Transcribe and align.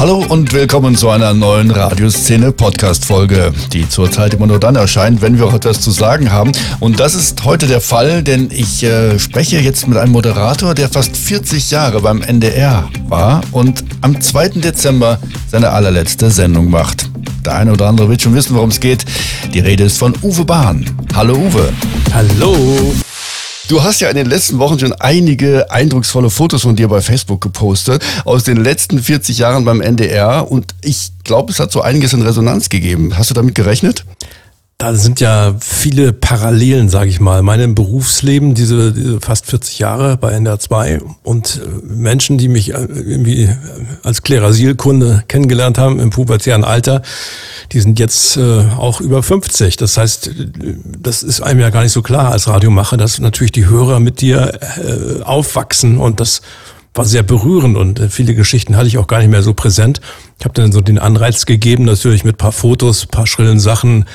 Hallo 0.00 0.24
und 0.26 0.54
willkommen 0.54 0.96
zu 0.96 1.10
einer 1.10 1.34
neuen 1.34 1.70
Radioszene 1.70 2.52
Podcast 2.52 3.04
Folge, 3.04 3.52
die 3.70 3.86
zurzeit 3.86 4.32
immer 4.32 4.46
nur 4.46 4.58
dann 4.58 4.74
erscheint, 4.74 5.20
wenn 5.20 5.36
wir 5.36 5.44
auch 5.44 5.52
etwas 5.52 5.82
zu 5.82 5.90
sagen 5.90 6.32
haben. 6.32 6.52
Und 6.80 7.00
das 7.00 7.14
ist 7.14 7.44
heute 7.44 7.66
der 7.66 7.82
Fall, 7.82 8.22
denn 8.22 8.48
ich 8.50 8.82
äh, 8.82 9.18
spreche 9.18 9.58
jetzt 9.58 9.86
mit 9.88 9.98
einem 9.98 10.12
Moderator, 10.12 10.74
der 10.74 10.88
fast 10.88 11.14
40 11.14 11.70
Jahre 11.70 12.00
beim 12.00 12.22
NDR 12.22 12.88
war 13.08 13.42
und 13.52 13.84
am 14.00 14.18
2. 14.18 14.48
Dezember 14.60 15.18
seine 15.50 15.68
allerletzte 15.68 16.30
Sendung 16.30 16.70
macht. 16.70 17.10
Der 17.44 17.56
eine 17.56 17.72
oder 17.72 17.86
andere 17.86 18.08
wird 18.08 18.22
schon 18.22 18.34
wissen, 18.34 18.56
worum 18.56 18.70
es 18.70 18.80
geht. 18.80 19.04
Die 19.52 19.60
Rede 19.60 19.84
ist 19.84 19.98
von 19.98 20.14
Uwe 20.22 20.46
Bahn. 20.46 20.86
Hallo 21.14 21.34
Uwe. 21.34 21.74
Hallo. 22.14 22.94
Du 23.70 23.84
hast 23.84 24.00
ja 24.00 24.08
in 24.08 24.16
den 24.16 24.26
letzten 24.26 24.58
Wochen 24.58 24.80
schon 24.80 24.92
einige 24.94 25.70
eindrucksvolle 25.70 26.28
Fotos 26.28 26.62
von 26.62 26.74
dir 26.74 26.88
bei 26.88 27.00
Facebook 27.00 27.40
gepostet 27.40 28.02
aus 28.24 28.42
den 28.42 28.56
letzten 28.56 29.00
40 29.00 29.38
Jahren 29.38 29.64
beim 29.64 29.80
NDR 29.80 30.50
und 30.50 30.74
ich 30.82 31.12
glaube, 31.22 31.52
es 31.52 31.60
hat 31.60 31.70
so 31.70 31.80
einiges 31.80 32.12
in 32.12 32.22
Resonanz 32.22 32.68
gegeben. 32.68 33.16
Hast 33.16 33.30
du 33.30 33.34
damit 33.34 33.54
gerechnet? 33.54 34.04
Da 34.80 34.94
sind 34.94 35.20
ja 35.20 35.56
viele 35.60 36.14
Parallelen, 36.14 36.88
sage 36.88 37.10
ich 37.10 37.20
mal. 37.20 37.42
Mein 37.42 37.74
Berufsleben, 37.74 38.54
diese, 38.54 38.94
diese, 38.94 39.20
fast 39.20 39.44
40 39.44 39.78
Jahre 39.78 40.16
bei 40.16 40.32
NDR 40.32 40.58
2 40.58 41.00
und 41.22 41.60
äh, 41.62 41.86
Menschen, 41.86 42.38
die 42.38 42.48
mich 42.48 42.72
äh, 42.72 42.78
irgendwie 42.78 43.50
als 44.02 44.22
Klerasilkunde 44.22 45.24
kennengelernt 45.28 45.76
haben 45.76 46.00
im 46.00 46.08
pubertären 46.08 46.64
Alter, 46.64 47.02
die 47.72 47.80
sind 47.80 47.98
jetzt 47.98 48.38
äh, 48.38 48.64
auch 48.78 49.02
über 49.02 49.22
50. 49.22 49.76
Das 49.76 49.98
heißt, 49.98 50.30
das 50.98 51.22
ist 51.22 51.42
einem 51.42 51.60
ja 51.60 51.68
gar 51.68 51.82
nicht 51.82 51.92
so 51.92 52.00
klar 52.00 52.32
als 52.32 52.48
Radiomacher, 52.48 52.96
dass 52.96 53.18
natürlich 53.18 53.52
die 53.52 53.66
Hörer 53.66 54.00
mit 54.00 54.22
dir 54.22 54.60
äh, 54.78 55.22
aufwachsen 55.24 55.98
und 55.98 56.20
das 56.20 56.40
war 56.94 57.04
sehr 57.04 57.22
berührend 57.22 57.76
und 57.76 58.00
äh, 58.00 58.08
viele 58.08 58.34
Geschichten 58.34 58.76
hatte 58.76 58.86
ich 58.88 58.96
auch 58.96 59.08
gar 59.08 59.18
nicht 59.18 59.30
mehr 59.30 59.42
so 59.42 59.52
präsent. 59.52 60.00
Ich 60.38 60.46
habe 60.46 60.54
dann 60.54 60.72
so 60.72 60.80
den 60.80 60.98
Anreiz 60.98 61.44
gegeben, 61.44 61.84
natürlich 61.84 62.24
mit 62.24 62.38
paar 62.38 62.52
Fotos, 62.52 63.04
paar 63.04 63.26
schrillen 63.26 63.60
Sachen, 63.60 64.06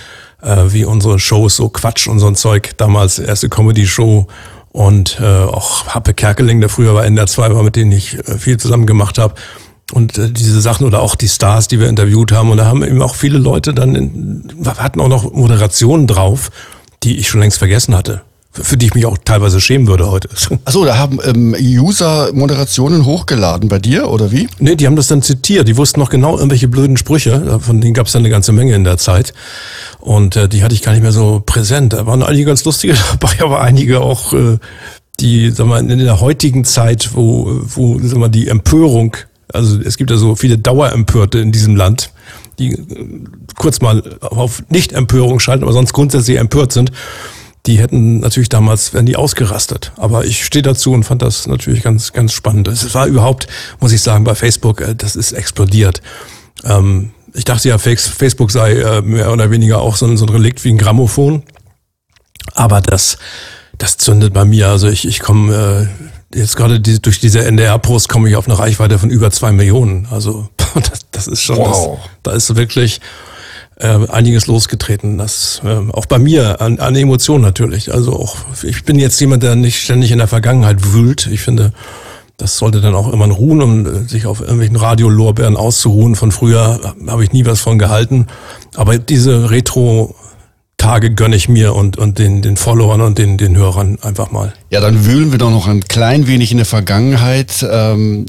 äh, 0.41 0.65
wie 0.69 0.85
unsere 0.85 1.19
Shows, 1.19 1.55
so 1.55 1.69
Quatsch 1.69 2.07
und 2.07 2.19
so 2.19 2.27
ein 2.27 2.35
Zeug. 2.35 2.71
Damals 2.77 3.19
erste 3.19 3.49
Comedy-Show 3.49 4.27
und 4.71 5.19
äh, 5.21 5.25
auch 5.25 5.87
Happe 5.87 6.13
Kerkeling, 6.13 6.59
der 6.59 6.69
früher 6.69 6.93
bei 6.93 7.05
NDR 7.05 7.27
2 7.27 7.55
war, 7.55 7.63
mit 7.63 7.75
denen 7.75 7.91
ich 7.91 8.17
äh, 8.27 8.37
viel 8.37 8.57
zusammen 8.57 8.85
gemacht 8.85 9.17
habe. 9.17 9.35
Und 9.93 10.17
äh, 10.17 10.31
diese 10.31 10.61
Sachen 10.61 10.85
oder 10.85 11.01
auch 11.01 11.15
die 11.15 11.29
Stars, 11.29 11.67
die 11.67 11.79
wir 11.79 11.87
interviewt 11.87 12.31
haben. 12.31 12.51
Und 12.51 12.57
da 12.57 12.65
haben 12.65 12.83
eben 12.83 13.01
auch 13.01 13.15
viele 13.15 13.37
Leute 13.37 13.73
dann, 13.73 13.95
in, 13.95 14.65
hatten 14.65 14.99
auch 14.99 15.07
noch 15.07 15.31
Moderationen 15.31 16.07
drauf, 16.07 16.51
die 17.03 17.17
ich 17.17 17.29
schon 17.29 17.41
längst 17.41 17.59
vergessen 17.59 17.95
hatte 17.95 18.21
für 18.61 18.77
die 18.77 18.87
ich 18.87 18.93
mich 18.93 19.05
auch 19.05 19.17
teilweise 19.23 19.59
schämen 19.59 19.87
würde 19.87 20.09
heute. 20.09 20.29
Achso, 20.65 20.85
da 20.85 20.97
haben 20.97 21.19
ähm, 21.23 21.55
User 21.59 22.31
Moderationen 22.33 23.05
hochgeladen 23.05 23.69
bei 23.69 23.79
dir 23.79 24.09
oder 24.09 24.31
wie? 24.31 24.47
Nee, 24.59 24.75
die 24.75 24.85
haben 24.87 24.95
das 24.95 25.07
dann 25.07 25.21
zitiert. 25.21 25.67
Die 25.67 25.77
wussten 25.77 25.99
noch 25.99 26.09
genau 26.09 26.35
irgendwelche 26.37 26.67
blöden 26.67 26.97
Sprüche. 26.97 27.59
Von 27.59 27.81
denen 27.81 27.93
gab 27.93 28.07
es 28.07 28.13
dann 28.13 28.21
eine 28.21 28.29
ganze 28.29 28.51
Menge 28.51 28.75
in 28.75 28.83
der 28.83 28.97
Zeit. 28.97 29.33
Und 29.99 30.35
äh, 30.35 30.47
die 30.47 30.63
hatte 30.63 30.73
ich 30.73 30.81
gar 30.81 30.93
nicht 30.93 31.01
mehr 31.01 31.11
so 31.11 31.41
präsent. 31.45 31.93
Da 31.93 32.05
waren 32.05 32.23
einige 32.23 32.45
ganz 32.45 32.63
lustige 32.63 32.95
dabei, 33.11 33.41
aber 33.41 33.61
einige 33.61 34.01
auch, 34.01 34.33
äh, 34.33 34.57
die, 35.19 35.51
sag 35.51 35.67
mal, 35.67 35.79
in 35.79 35.99
der 35.99 36.19
heutigen 36.19 36.65
Zeit, 36.65 37.11
wo, 37.13 37.61
wo 37.63 37.99
sag 38.01 38.17
mal, 38.17 38.29
die 38.29 38.47
Empörung, 38.47 39.15
also 39.51 39.79
es 39.79 39.97
gibt 39.97 40.11
ja 40.11 40.17
so 40.17 40.35
viele 40.35 40.57
Dauerempörte 40.57 41.39
in 41.39 41.51
diesem 41.51 41.75
Land, 41.75 42.11
die 42.59 42.71
äh, 42.71 43.23
kurz 43.55 43.81
mal 43.81 44.17
auf 44.21 44.63
Nicht-Empörung 44.69 45.39
schalten, 45.39 45.63
aber 45.63 45.73
sonst 45.73 45.93
grundsätzlich 45.93 46.37
empört 46.37 46.71
sind 46.71 46.91
die 47.65 47.79
hätten 47.79 48.19
natürlich 48.19 48.49
damals, 48.49 48.93
wären 48.93 49.05
die 49.05 49.15
ausgerastet. 49.15 49.91
Aber 49.97 50.25
ich 50.25 50.45
stehe 50.45 50.61
dazu 50.61 50.91
und 50.91 51.03
fand 51.03 51.21
das 51.21 51.47
natürlich 51.47 51.83
ganz, 51.83 52.13
ganz 52.13 52.33
spannend. 52.33 52.67
Es 52.67 52.93
war 52.93 53.07
überhaupt, 53.07 53.47
muss 53.79 53.91
ich 53.91 54.01
sagen, 54.01 54.23
bei 54.23 54.35
Facebook, 54.35 54.81
äh, 54.81 54.95
das 54.95 55.15
ist 55.15 55.31
explodiert. 55.31 56.01
Ähm, 56.63 57.11
ich 57.33 57.43
dachte 57.43 57.67
ja, 57.67 57.77
Facebook 57.77 58.51
sei 58.51 58.75
äh, 58.75 59.01
mehr 59.01 59.31
oder 59.31 59.51
weniger 59.51 59.81
auch 59.81 59.97
so 59.97 60.05
ein, 60.05 60.15
so 60.15 60.25
ein 60.25 60.29
Relikt 60.29 60.63
wie 60.63 60.69
ein 60.69 60.77
Grammophon. 60.77 61.43
Aber 62.53 62.81
das, 62.81 63.17
das 63.77 63.97
zündet 63.97 64.33
bei 64.33 64.45
mir. 64.45 64.69
Also 64.69 64.87
ich, 64.87 65.05
ich 65.07 65.19
komme 65.19 65.89
äh, 66.31 66.39
jetzt 66.39 66.55
gerade 66.55 66.79
die, 66.79 67.01
durch 67.01 67.19
diese 67.19 67.43
NDR-Post 67.43 68.07
komme 68.07 68.29
ich 68.29 68.35
auf 68.35 68.47
eine 68.47 68.57
Reichweite 68.57 68.99
von 68.99 69.09
über 69.09 69.31
zwei 69.31 69.51
Millionen. 69.51 70.07
Also 70.11 70.49
das, 70.75 71.05
das 71.11 71.27
ist 71.27 71.41
schon, 71.41 71.57
wow. 71.57 71.99
das, 71.99 72.09
da 72.23 72.31
ist 72.31 72.55
wirklich 72.55 73.01
äh, 73.77 74.07
einiges 74.07 74.47
losgetreten. 74.47 75.17
Das 75.17 75.61
äh, 75.63 75.91
auch 75.91 76.05
bei 76.05 76.19
mir 76.19 76.61
an, 76.61 76.79
an 76.79 76.95
Emotionen 76.95 77.43
natürlich. 77.43 77.93
Also 77.93 78.13
auch 78.13 78.37
ich 78.63 78.83
bin 78.83 78.99
jetzt 78.99 79.19
jemand, 79.19 79.43
der 79.43 79.55
nicht 79.55 79.81
ständig 79.81 80.11
in 80.11 80.17
der 80.17 80.27
Vergangenheit 80.27 80.93
wühlt. 80.93 81.27
Ich 81.27 81.41
finde, 81.41 81.73
das 82.37 82.57
sollte 82.57 82.81
dann 82.81 82.95
auch 82.95 83.11
immer 83.11 83.27
ruhen, 83.27 83.61
um 83.61 83.85
äh, 83.85 84.07
sich 84.07 84.25
auf 84.25 84.41
irgendwelchen 84.41 84.75
Radiolorbeeren 84.75 85.57
auszuruhen. 85.57 86.15
Von 86.15 86.31
früher 86.31 86.93
habe 87.07 87.23
ich 87.23 87.31
nie 87.31 87.45
was 87.45 87.61
von 87.61 87.79
gehalten. 87.79 88.27
Aber 88.75 88.97
diese 88.97 89.51
Retro 89.51 90.15
Tage 90.77 91.11
gönne 91.11 91.35
ich 91.35 91.49
mir 91.49 91.73
und, 91.73 91.97
und 91.97 92.19
den, 92.19 92.41
den 92.41 92.57
Followern 92.57 93.01
und 93.01 93.17
den, 93.17 93.37
den 93.37 93.55
Hörern 93.55 93.97
einfach 94.01 94.31
mal. 94.31 94.53
Ja, 94.69 94.81
dann 94.81 95.05
wühlen 95.05 95.31
wir 95.31 95.39
doch 95.39 95.49
noch 95.49 95.67
ein 95.67 95.83
klein 95.85 96.27
wenig 96.27 96.51
in 96.51 96.57
der 96.57 96.65
Vergangenheit. 96.65 97.65
Ähm, 97.69 98.25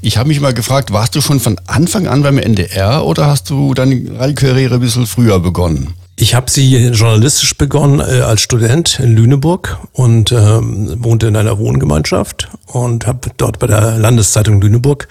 ich 0.00 0.16
habe 0.16 0.28
mich 0.28 0.40
mal 0.40 0.54
gefragt, 0.54 0.92
warst 0.92 1.14
du 1.14 1.20
schon 1.20 1.40
von 1.40 1.60
Anfang 1.66 2.06
an 2.06 2.22
beim 2.22 2.38
NDR 2.38 3.04
oder 3.04 3.26
hast 3.26 3.50
du 3.50 3.74
deine 3.74 4.18
Radiokarriere 4.18 4.74
ein 4.74 4.80
bisschen 4.80 5.06
früher 5.06 5.40
begonnen? 5.40 5.94
Ich 6.16 6.34
habe 6.34 6.48
sie 6.48 6.76
journalistisch 6.76 7.56
begonnen 7.56 7.98
äh, 7.98 8.20
als 8.20 8.40
Student 8.40 9.00
in 9.00 9.16
Lüneburg 9.16 9.78
und 9.92 10.30
ähm, 10.30 10.94
wohnte 11.02 11.26
in 11.26 11.36
einer 11.36 11.58
Wohngemeinschaft 11.58 12.48
und 12.66 13.06
habe 13.06 13.30
dort 13.36 13.58
bei 13.58 13.66
der 13.66 13.98
Landeszeitung 13.98 14.60
Lüneburg 14.60 15.08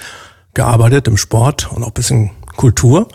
gearbeitet 0.53 1.07
im 1.07 1.17
Sport 1.17 1.69
und 1.71 1.83
auch 1.83 1.87
ein 1.87 1.93
bisschen 1.93 2.31
Kultur. 2.55 3.09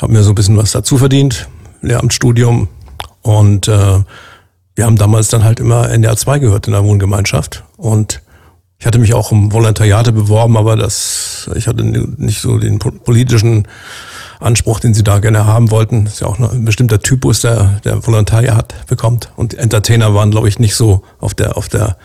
Habe 0.00 0.12
mir 0.12 0.22
so 0.22 0.32
ein 0.32 0.34
bisschen 0.34 0.58
was 0.58 0.72
dazu 0.72 0.98
verdient, 0.98 1.48
Lehramtsstudium, 1.80 2.68
und 3.22 3.68
äh, 3.68 3.98
wir 4.74 4.86
haben 4.86 4.96
damals 4.96 5.28
dann 5.28 5.44
halt 5.44 5.60
immer 5.60 5.90
NDR 5.90 6.16
2 6.16 6.38
gehört 6.38 6.66
in 6.66 6.72
der 6.72 6.84
Wohngemeinschaft. 6.84 7.64
Und 7.76 8.22
ich 8.78 8.86
hatte 8.86 8.98
mich 8.98 9.12
auch 9.12 9.30
um 9.30 9.52
Volontariate 9.52 10.12
beworben, 10.12 10.56
aber 10.56 10.76
das, 10.76 11.50
ich 11.54 11.66
hatte 11.66 11.84
nicht 11.84 12.40
so 12.40 12.58
den 12.58 12.78
politischen 12.78 13.68
Anspruch, 14.40 14.80
den 14.80 14.94
sie 14.94 15.04
da 15.04 15.18
gerne 15.18 15.44
haben 15.44 15.70
wollten. 15.70 16.06
Das 16.06 16.14
ist 16.14 16.20
ja 16.20 16.28
auch 16.28 16.38
ein 16.38 16.64
bestimmter 16.64 17.00
Typus, 17.00 17.40
der, 17.40 17.80
der 17.84 18.06
Volontariat 18.06 18.86
bekommt. 18.86 19.30
Und 19.36 19.52
Entertainer 19.54 20.14
waren, 20.14 20.30
glaube 20.30 20.48
ich, 20.48 20.58
nicht 20.58 20.74
so 20.74 21.02
auf 21.18 21.34
der, 21.34 21.58
auf 21.58 21.68
der 21.68 21.98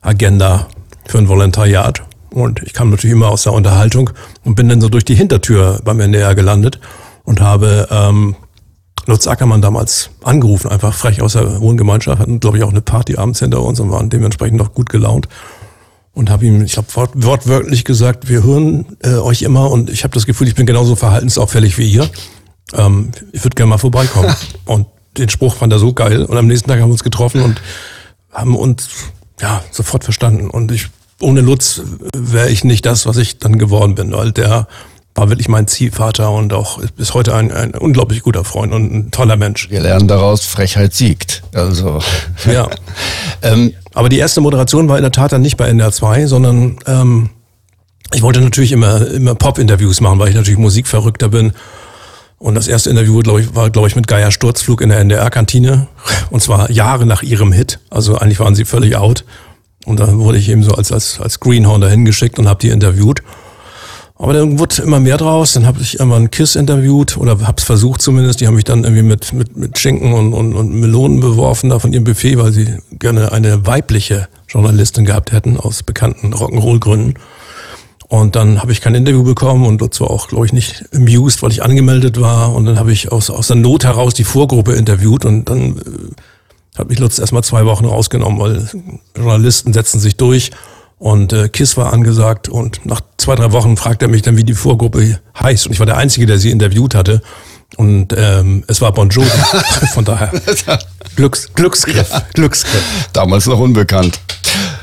Agenda 0.00 0.66
für 1.06 1.18
ein 1.18 1.28
Volontariat. 1.28 2.02
Und 2.30 2.60
ich 2.64 2.72
kam 2.72 2.90
natürlich 2.90 3.14
immer 3.14 3.28
aus 3.28 3.44
der 3.44 3.52
Unterhaltung 3.52 4.10
und 4.44 4.56
bin 4.56 4.68
dann 4.68 4.80
so 4.80 4.88
durch 4.88 5.04
die 5.04 5.14
Hintertür 5.14 5.80
beim 5.84 6.00
NDR 6.00 6.34
gelandet 6.34 6.80
und 7.24 7.40
habe 7.40 7.86
ähm, 7.90 8.34
Lutz 9.06 9.26
Ackermann 9.26 9.62
damals 9.62 10.10
angerufen, 10.22 10.70
einfach 10.70 10.94
frech 10.94 11.22
aus 11.22 11.32
der 11.32 11.60
Wohngemeinschaft, 11.60 12.20
hatten, 12.20 12.40
glaube 12.40 12.58
ich, 12.58 12.64
auch 12.64 12.70
eine 12.70 12.80
Party 12.80 13.16
abends 13.16 13.40
hinter 13.40 13.62
uns 13.62 13.80
und 13.80 13.90
waren 13.90 14.10
dementsprechend 14.10 14.58
noch 14.58 14.74
gut 14.74 14.88
gelaunt. 14.88 15.28
Und 16.12 16.28
habe 16.28 16.44
ihm, 16.44 16.64
ich 16.64 16.76
habe 16.76 16.86
wort, 16.94 17.10
wortwörtlich 17.14 17.84
gesagt, 17.84 18.28
wir 18.28 18.42
hören 18.42 18.96
äh, 19.02 19.14
euch 19.14 19.42
immer 19.42 19.70
und 19.70 19.90
ich 19.90 20.02
habe 20.02 20.12
das 20.12 20.26
Gefühl, 20.26 20.48
ich 20.48 20.56
bin 20.56 20.66
genauso 20.66 20.96
verhaltensauffällig 20.96 21.78
wie 21.78 21.90
ihr. 21.90 22.10
Ähm, 22.74 23.12
ich 23.32 23.44
würde 23.44 23.54
gerne 23.54 23.70
mal 23.70 23.78
vorbeikommen. 23.78 24.34
und 24.64 24.86
den 25.16 25.28
Spruch 25.28 25.54
fand 25.54 25.72
er 25.72 25.78
so 25.78 25.92
geil. 25.92 26.24
Und 26.24 26.36
am 26.36 26.46
nächsten 26.46 26.68
Tag 26.68 26.80
haben 26.80 26.88
wir 26.88 26.92
uns 26.92 27.04
getroffen 27.04 27.42
und 27.42 27.60
haben 28.32 28.56
uns 28.56 28.88
ja 29.40 29.62
sofort 29.70 30.04
verstanden. 30.04 30.50
Und 30.50 30.72
ich 30.72 30.88
ohne 31.20 31.42
Lutz 31.42 31.82
wäre 32.16 32.50
ich 32.50 32.64
nicht 32.64 32.86
das, 32.86 33.06
was 33.06 33.16
ich 33.16 33.38
dann 33.38 33.58
geworden 33.58 33.94
bin, 33.94 34.12
weil 34.12 34.32
der 34.32 34.66
war 35.14 35.28
wirklich 35.28 35.48
mein 35.48 35.66
Ziehvater 35.66 36.30
und 36.30 36.52
auch 36.52 36.80
bis 36.96 37.14
heute 37.14 37.34
ein, 37.34 37.50
ein 37.52 37.72
unglaublich 37.72 38.22
guter 38.22 38.44
Freund 38.44 38.72
und 38.72 38.92
ein 38.92 39.10
toller 39.10 39.36
Mensch. 39.36 39.68
Wir 39.70 39.80
lernen 39.80 40.08
daraus, 40.08 40.44
Frechheit 40.44 40.94
siegt. 40.94 41.42
Also. 41.52 42.00
Ja. 42.50 42.68
ähm, 43.42 43.74
Aber 43.92 44.08
die 44.08 44.18
erste 44.18 44.40
Moderation 44.40 44.88
war 44.88 44.96
in 44.96 45.02
der 45.02 45.12
Tat 45.12 45.32
dann 45.32 45.42
nicht 45.42 45.56
bei 45.56 45.68
NDR 45.68 45.92
2, 45.92 46.26
sondern 46.26 46.78
ähm, 46.86 47.30
ich 48.14 48.22
wollte 48.22 48.40
natürlich 48.40 48.72
immer, 48.72 49.06
immer 49.08 49.34
Pop-Interviews 49.34 50.00
machen, 50.00 50.18
weil 50.18 50.28
ich 50.28 50.34
natürlich 50.34 50.58
Musikverrückter 50.58 51.28
bin. 51.28 51.52
Und 52.38 52.54
das 52.54 52.68
erste 52.68 52.88
Interview 52.88 53.20
glaub 53.20 53.38
ich, 53.38 53.54
war, 53.54 53.68
glaube 53.68 53.88
ich, 53.88 53.96
mit 53.96 54.06
Geier 54.06 54.30
Sturzflug 54.30 54.80
in 54.80 54.88
der 54.88 54.98
NDR-Kantine. 55.00 55.88
Und 56.30 56.40
zwar 56.40 56.70
Jahre 56.70 57.04
nach 57.04 57.22
ihrem 57.22 57.52
Hit. 57.52 57.80
Also 57.90 58.16
eigentlich 58.16 58.40
waren 58.40 58.54
sie 58.54 58.64
völlig 58.64 58.96
out. 58.96 59.24
Und 59.84 60.00
dann 60.00 60.18
wurde 60.18 60.38
ich 60.38 60.48
eben 60.48 60.62
so 60.62 60.74
als, 60.74 60.90
als, 60.92 61.20
als 61.20 61.40
Greenhorn 61.40 61.80
dahin 61.80 62.04
geschickt 62.04 62.38
und 62.38 62.48
habe 62.48 62.60
die 62.60 62.70
interviewt. 62.70 63.22
Aber 64.20 64.34
dann 64.34 64.58
wurde 64.58 64.82
immer 64.82 65.00
mehr 65.00 65.16
draus. 65.16 65.54
Dann 65.54 65.64
habe 65.66 65.80
ich 65.80 65.98
irgendwann 65.98 66.30
Kiss 66.30 66.54
interviewt 66.54 67.16
oder 67.16 67.40
habe 67.40 67.54
es 67.56 67.64
versucht 67.64 68.02
zumindest. 68.02 68.42
Die 68.42 68.46
haben 68.46 68.54
mich 68.54 68.64
dann 68.64 68.84
irgendwie 68.84 69.02
mit, 69.02 69.32
mit, 69.32 69.56
mit 69.56 69.78
Schinken 69.78 70.12
und, 70.12 70.34
und, 70.34 70.54
und 70.54 70.74
Melonen 70.74 71.20
beworfen 71.20 71.70
da 71.70 71.78
von 71.78 71.90
ihrem 71.94 72.04
Buffet, 72.04 72.36
weil 72.36 72.52
sie 72.52 72.68
gerne 72.92 73.32
eine 73.32 73.66
weibliche 73.66 74.28
Journalistin 74.46 75.06
gehabt 75.06 75.32
hätten 75.32 75.56
aus 75.56 75.82
bekannten 75.82 76.34
Rock'n'Roll-Gründen. 76.34 77.14
Und 78.08 78.36
dann 78.36 78.60
habe 78.60 78.72
ich 78.72 78.82
kein 78.82 78.94
Interview 78.94 79.22
bekommen 79.22 79.64
und 79.64 79.80
war 79.80 80.10
auch, 80.10 80.28
glaube 80.28 80.44
ich, 80.44 80.52
nicht 80.52 80.84
amused, 80.94 81.42
weil 81.42 81.52
ich 81.52 81.62
angemeldet 81.62 82.20
war. 82.20 82.54
Und 82.54 82.66
dann 82.66 82.78
habe 82.78 82.92
ich 82.92 83.10
aus, 83.10 83.30
aus 83.30 83.46
der 83.46 83.56
Not 83.56 83.84
heraus 83.84 84.12
die 84.12 84.24
Vorgruppe 84.24 84.74
interviewt 84.74 85.24
und 85.24 85.48
dann 85.48 85.78
äh, 85.78 86.78
hat 86.78 86.90
mich 86.90 86.98
Lutz 86.98 87.18
erstmal 87.18 87.42
zwei 87.42 87.64
Wochen 87.64 87.86
rausgenommen, 87.86 88.38
weil 88.38 88.68
Journalisten 89.16 89.72
setzen 89.72 89.98
sich 89.98 90.18
durch 90.18 90.50
Und 91.00 91.32
äh, 91.32 91.48
Kiss 91.48 91.78
war 91.78 91.94
angesagt 91.94 92.50
und 92.50 92.84
nach 92.84 93.00
zwei, 93.16 93.34
drei 93.34 93.52
Wochen 93.52 93.78
fragte 93.78 94.04
er 94.04 94.10
mich 94.10 94.20
dann, 94.20 94.36
wie 94.36 94.44
die 94.44 94.52
Vorgruppe 94.52 95.18
heißt. 95.40 95.66
Und 95.66 95.72
ich 95.72 95.78
war 95.78 95.86
der 95.86 95.96
Einzige, 95.96 96.26
der 96.26 96.38
sie 96.38 96.50
interviewt 96.50 96.94
hatte. 96.94 97.22
Und 97.76 98.14
ähm, 98.14 98.64
es 98.66 98.82
war 98.82 98.92
Bon 98.92 99.08
Jovi. 99.08 99.30
Von 99.94 100.04
daher 100.04 100.30
Glücks, 101.16 101.48
Glücksgriff, 101.54 102.10
ja. 102.10 102.22
Glücksgriff. 102.34 102.84
Damals 103.14 103.46
noch 103.46 103.58
unbekannt. 103.58 104.20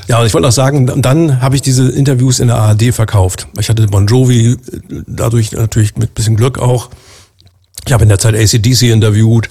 Ja, 0.08 0.18
und 0.18 0.26
ich 0.26 0.34
wollte 0.34 0.48
noch 0.48 0.52
sagen, 0.52 1.00
dann 1.00 1.40
habe 1.40 1.54
ich 1.54 1.62
diese 1.62 1.88
Interviews 1.88 2.40
in 2.40 2.48
der 2.48 2.56
ARD 2.56 2.92
verkauft. 2.92 3.46
Ich 3.60 3.68
hatte 3.68 3.86
Bon 3.86 4.04
Jovi, 4.08 4.56
dadurch 5.06 5.52
natürlich 5.52 5.94
mit 5.96 6.14
bisschen 6.14 6.34
Glück 6.34 6.58
auch. 6.58 6.90
Ich 7.86 7.92
habe 7.92 8.02
in 8.02 8.08
der 8.08 8.18
Zeit 8.18 8.34
ACDC 8.34 8.90
interviewt 8.90 9.48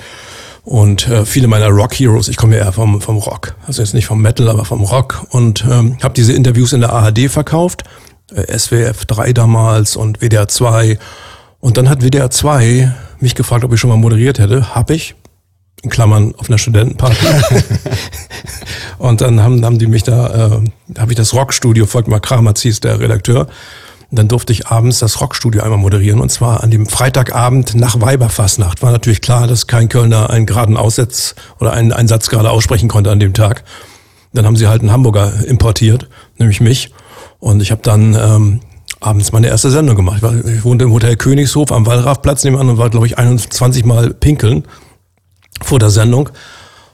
und 0.67 1.07
äh, 1.07 1.25
viele 1.25 1.47
meiner 1.47 1.69
Rock 1.69 1.93
Heroes, 1.93 2.27
ich 2.27 2.35
komme 2.35 2.57
ja 2.57 2.65
eher 2.65 2.73
vom, 2.73 2.99
vom 2.99 3.17
Rock, 3.17 3.55
also 3.65 3.81
jetzt 3.81 3.93
nicht 3.93 4.05
vom 4.05 4.21
Metal, 4.21 4.49
aber 4.49 4.65
vom 4.65 4.83
Rock 4.83 5.25
und 5.29 5.63
ähm, 5.63 5.97
habe 6.03 6.13
diese 6.13 6.33
Interviews 6.33 6.73
in 6.73 6.81
der 6.81 6.91
ARD 6.91 7.29
verkauft, 7.31 7.85
äh, 8.33 8.57
SWF 8.57 9.05
3 9.05 9.31
damals 9.31 9.95
und 9.95 10.21
WDR 10.21 10.49
2 10.49 10.99
und 11.61 11.77
dann 11.77 11.89
hat 11.89 12.03
WDR 12.03 12.29
2 12.29 12.93
mich 13.21 13.33
gefragt, 13.33 13.63
ob 13.63 13.73
ich 13.73 13.79
schon 13.79 13.89
mal 13.89 13.95
moderiert 13.95 14.39
hätte. 14.39 14.75
Hab 14.75 14.91
ich. 14.91 15.15
In 15.83 15.89
Klammern 15.89 16.33
auf 16.37 16.49
einer 16.49 16.57
Studentenparty. 16.57 17.15
und 18.97 19.21
dann 19.21 19.41
haben, 19.41 19.63
haben 19.63 19.77
die 19.77 19.87
mich 19.87 20.03
da, 20.03 20.57
äh, 20.57 20.99
habe 20.99 21.11
ich 21.11 21.17
das 21.17 21.33
Rockstudio, 21.33 21.85
Volkmar 21.85 22.19
Kramer 22.19 22.53
hieß 22.57 22.81
der 22.81 22.99
Redakteur. 22.99 23.47
Dann 24.09 24.27
durfte 24.29 24.53
ich 24.53 24.67
abends 24.67 24.99
das 24.99 25.19
Rockstudio 25.19 25.61
einmal 25.61 25.79
moderieren 25.79 26.21
und 26.21 26.31
zwar 26.31 26.63
an 26.63 26.71
dem 26.71 26.85
Freitagabend 26.85 27.75
nach 27.75 27.99
Weiberfassnacht. 27.99 28.81
War 28.81 28.91
natürlich 28.91 29.21
klar, 29.21 29.47
dass 29.47 29.67
kein 29.67 29.89
Kölner 29.89 30.29
einen 30.29 30.45
geraden 30.45 30.77
Aussatz 30.77 31.35
oder 31.59 31.73
einen, 31.73 31.91
einen 31.91 32.07
Satz 32.07 32.29
gerade 32.29 32.49
aussprechen 32.49 32.87
konnte 32.87 33.11
an 33.11 33.19
dem 33.19 33.33
Tag. 33.33 33.63
Dann 34.33 34.45
haben 34.45 34.55
sie 34.55 34.67
halt 34.67 34.81
einen 34.81 34.91
Hamburger 34.91 35.45
importiert, 35.45 36.07
nämlich 36.37 36.61
mich. 36.61 36.93
Und 37.39 37.61
ich 37.61 37.71
habe 37.71 37.81
dann 37.83 38.13
ähm, 38.13 38.59
abends 38.99 39.31
meine 39.31 39.47
erste 39.47 39.71
Sendung 39.71 39.95
gemacht. 39.95 40.21
Ich 40.45 40.63
wohnte 40.63 40.85
im 40.85 40.93
Hotel 40.93 41.15
Königshof 41.17 41.71
am 41.71 41.85
Wallrafplatz 41.85 42.43
nebenan 42.43 42.69
und 42.69 42.77
war, 42.77 42.89
glaube 42.89 43.07
ich, 43.07 43.17
21 43.17 43.85
Mal 43.85 44.13
pinkeln 44.13 44.63
vor 45.61 45.79
der 45.79 45.89
Sendung. 45.89 46.29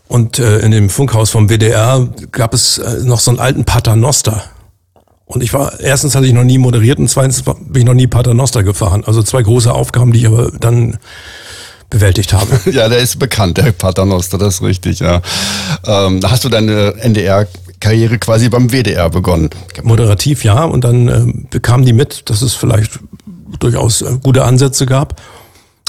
Und 0.08 0.40
äh, 0.40 0.60
in 0.60 0.72
dem 0.72 0.90
Funkhaus 0.90 1.32
vom 1.32 1.50
WDR 1.50 2.08
gab 2.32 2.54
es 2.54 2.78
äh, 2.78 3.04
noch 3.04 3.20
so 3.20 3.32
einen 3.32 3.40
alten 3.40 3.66
Paternoster. 3.66 4.44
Und 5.34 5.44
ich 5.44 5.54
war, 5.54 5.80
erstens 5.80 6.16
hatte 6.16 6.26
ich 6.26 6.34
noch 6.34 6.44
nie 6.44 6.58
moderiert 6.58 7.00
und 7.00 7.10
zweitens 7.10 7.42
bin 7.44 7.82
ich 7.82 7.86
noch 7.86 7.94
nie 7.94 8.08
Paternoster 8.08 8.64
gefahren. 8.64 9.04
Also 9.06 9.24
zwei 9.24 9.42
große 9.42 9.74
Aufgaben, 9.74 10.12
die 10.14 10.20
ich 10.20 10.28
aber 10.28 10.52
dann 10.60 10.98
bewältigt 11.90 12.34
habe. 12.34 12.60
Ja, 12.72 12.90
der 12.90 13.00
ist 13.00 13.20
bekannt, 13.20 13.58
der 13.58 13.72
Paternoster, 13.72 14.38
das 14.38 14.56
ist 14.56 14.62
richtig, 14.64 15.00
ja. 15.00 15.22
Ähm, 15.86 16.20
hast 16.24 16.44
du 16.44 16.50
deine 16.50 16.96
NDR-Karriere 16.96 18.18
quasi 18.18 18.50
beim 18.50 18.72
WDR 18.72 19.10
begonnen? 19.10 19.50
Moderativ, 19.84 20.44
ja. 20.44 20.64
Und 20.64 20.84
dann 20.84 21.08
äh, 21.08 21.46
bekamen 21.50 21.86
die 21.86 21.94
mit, 21.94 22.30
dass 22.30 22.42
es 22.42 22.54
vielleicht 22.54 23.00
durchaus 23.60 24.02
äh, 24.02 24.18
gute 24.22 24.44
Ansätze 24.44 24.86
gab. 24.86 25.22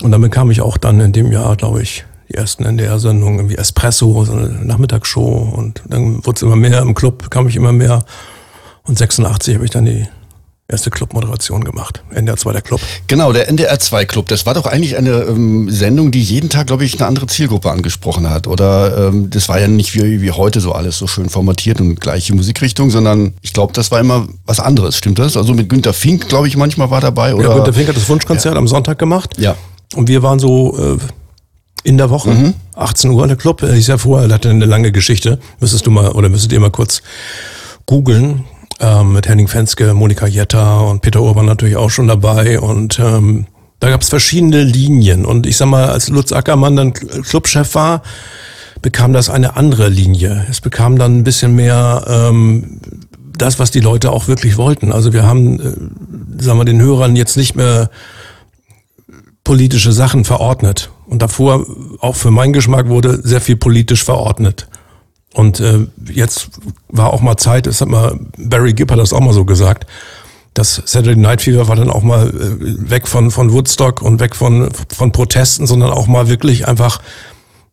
Und 0.02 0.10
dann 0.10 0.20
bekam 0.20 0.50
ich 0.50 0.60
auch 0.60 0.76
dann 0.76 1.00
in 1.00 1.12
dem 1.12 1.32
Jahr, 1.32 1.56
glaube 1.56 1.82
ich, 1.82 2.04
die 2.28 2.34
ersten 2.34 2.64
NDR-Sendungen 2.64 3.48
wie 3.48 3.56
Espresso, 3.56 4.24
so 4.24 4.32
eine 4.32 4.48
Nachmittagsshow. 4.48 5.54
Und 5.56 5.82
dann 5.88 6.24
wurde 6.24 6.36
es 6.36 6.42
immer 6.42 6.56
mehr 6.56 6.80
im 6.80 6.94
Club, 6.94 7.30
kam 7.30 7.48
ich 7.48 7.56
immer 7.56 7.72
mehr. 7.72 8.04
Und 8.86 8.98
86 8.98 9.54
habe 9.54 9.64
ich 9.64 9.70
dann 9.70 9.86
die 9.86 10.06
erste 10.68 10.90
Clubmoderation 10.90 11.64
gemacht. 11.64 12.02
NDR 12.10 12.36
2 12.36 12.52
der 12.52 12.62
Club. 12.62 12.80
Genau, 13.06 13.32
der 13.32 13.48
NDR 13.48 13.78
2 13.78 14.04
Club. 14.04 14.28
Das 14.28 14.44
war 14.44 14.54
doch 14.54 14.66
eigentlich 14.66 14.96
eine 14.96 15.22
ähm, 15.22 15.70
Sendung, 15.70 16.10
die 16.10 16.22
jeden 16.22 16.50
Tag, 16.50 16.66
glaube 16.66 16.84
ich, 16.84 16.98
eine 16.98 17.06
andere 17.06 17.26
Zielgruppe 17.26 17.70
angesprochen 17.70 18.28
hat. 18.28 18.46
Oder 18.46 19.08
ähm, 19.08 19.30
das 19.30 19.48
war 19.48 19.60
ja 19.60 19.68
nicht 19.68 19.94
wie, 19.94 20.20
wie 20.20 20.30
heute 20.30 20.60
so 20.60 20.72
alles 20.72 20.98
so 20.98 21.06
schön 21.06 21.28
formatiert 21.28 21.80
und 21.80 22.00
gleiche 22.00 22.34
Musikrichtung, 22.34 22.90
sondern 22.90 23.34
ich 23.42 23.52
glaube, 23.52 23.72
das 23.72 23.90
war 23.90 24.00
immer 24.00 24.26
was 24.44 24.60
anderes. 24.60 24.96
Stimmt 24.96 25.18
das? 25.18 25.36
Also 25.36 25.54
mit 25.54 25.68
Günter 25.68 25.92
Fink, 25.92 26.28
glaube 26.28 26.48
ich, 26.48 26.56
manchmal 26.56 26.90
war 26.90 27.00
dabei. 27.00 27.34
Oder? 27.34 27.48
Ja, 27.48 27.54
Günter 27.54 27.72
Fink 27.72 27.88
hat 27.88 27.96
das 27.96 28.08
Wunschkonzert 28.08 28.54
ja. 28.54 28.58
am 28.58 28.68
Sonntag 28.68 28.98
gemacht. 28.98 29.38
Ja. 29.38 29.56
Und 29.94 30.08
wir 30.08 30.22
waren 30.22 30.38
so 30.38 30.76
äh, 30.78 30.98
in 31.84 31.98
der 31.98 32.10
Woche, 32.10 32.30
mhm. 32.30 32.54
18 32.74 33.10
Uhr 33.10 33.26
der 33.26 33.36
Club. 33.36 33.62
Ich 33.62 33.86
ja 33.86 33.98
vorher, 33.98 34.32
hatte 34.32 34.50
eine 34.50 34.66
lange 34.66 34.92
Geschichte. 34.92 35.38
Müsstest 35.60 35.86
du 35.86 35.90
mal 35.90 36.12
oder 36.12 36.28
müsstet 36.28 36.52
ihr 36.52 36.60
mal 36.60 36.70
kurz 36.70 37.02
googeln 37.86 38.44
ähm, 38.80 39.12
mit 39.12 39.28
Henning 39.28 39.48
Fenske, 39.48 39.94
Monika 39.94 40.26
Jetta 40.26 40.80
und 40.80 41.00
Peter 41.02 41.22
Urban 41.22 41.46
natürlich 41.46 41.76
auch 41.76 41.90
schon 41.90 42.08
dabei 42.08 42.60
und 42.60 42.98
ähm, 42.98 43.46
da 43.80 43.90
gab 43.90 44.02
es 44.02 44.08
verschiedene 44.08 44.62
Linien 44.62 45.24
und 45.24 45.46
ich 45.46 45.56
sag 45.56 45.66
mal, 45.66 45.90
als 45.90 46.08
Lutz 46.08 46.32
Ackermann 46.32 46.76
dann 46.76 46.92
Clubchef 46.94 47.74
war, 47.74 48.02
bekam 48.80 49.12
das 49.12 49.30
eine 49.30 49.56
andere 49.56 49.88
Linie. 49.88 50.46
Es 50.50 50.60
bekam 50.60 50.98
dann 50.98 51.18
ein 51.18 51.24
bisschen 51.24 51.54
mehr 51.54 52.04
ähm, 52.06 52.80
das, 53.36 53.58
was 53.58 53.70
die 53.70 53.80
Leute 53.80 54.12
auch 54.12 54.28
wirklich 54.28 54.56
wollten. 54.56 54.92
Also 54.92 55.12
wir 55.12 55.24
haben, 55.24 55.60
äh, 55.60 56.42
sagen 56.42 56.58
wir, 56.58 56.64
den 56.64 56.80
Hörern 56.80 57.16
jetzt 57.16 57.36
nicht 57.36 57.56
mehr 57.56 57.90
politische 59.42 59.92
Sachen 59.92 60.24
verordnet. 60.24 60.90
Und 61.06 61.22
davor, 61.22 61.66
auch 62.00 62.16
für 62.16 62.30
meinen 62.30 62.52
Geschmack, 62.52 62.88
wurde 62.88 63.20
sehr 63.22 63.40
viel 63.40 63.56
politisch 63.56 64.04
verordnet. 64.04 64.68
Und 65.34 65.58
äh, 65.58 65.86
jetzt 66.06 66.48
war 66.88 67.12
auch 67.12 67.20
mal 67.20 67.36
Zeit, 67.36 67.66
das 67.66 67.80
hat 67.80 67.88
mal 67.88 68.18
Barry 68.38 68.72
Gibb 68.72 68.90
hat 68.90 69.00
das 69.00 69.12
auch 69.12 69.20
mal 69.20 69.34
so 69.34 69.44
gesagt, 69.44 69.86
das 70.54 70.80
Saturday 70.86 71.16
Night 71.16 71.42
Fever 71.42 71.66
war 71.66 71.74
dann 71.74 71.90
auch 71.90 72.02
mal 72.02 72.28
äh, 72.28 72.90
weg 72.90 73.08
von 73.08 73.32
von 73.32 73.52
Woodstock 73.52 74.00
und 74.00 74.20
weg 74.20 74.36
von 74.36 74.70
von 74.72 75.10
Protesten, 75.10 75.66
sondern 75.66 75.90
auch 75.90 76.06
mal 76.06 76.28
wirklich 76.28 76.68
einfach 76.68 77.00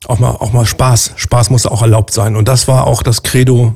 auch 0.08 0.18
mal 0.18 0.31
auch 0.31 0.52
mal 0.52 0.66
Spaß. 0.66 1.12
Spaß 1.16 1.52
muss 1.52 1.68
auch 1.68 1.84
erlaubt 1.84 2.12
sein. 2.12 2.36
Und 2.36 2.48
das 2.48 2.68
war 2.68 2.88
auch 2.88 3.04
das 3.04 3.22
Credo 3.22 3.75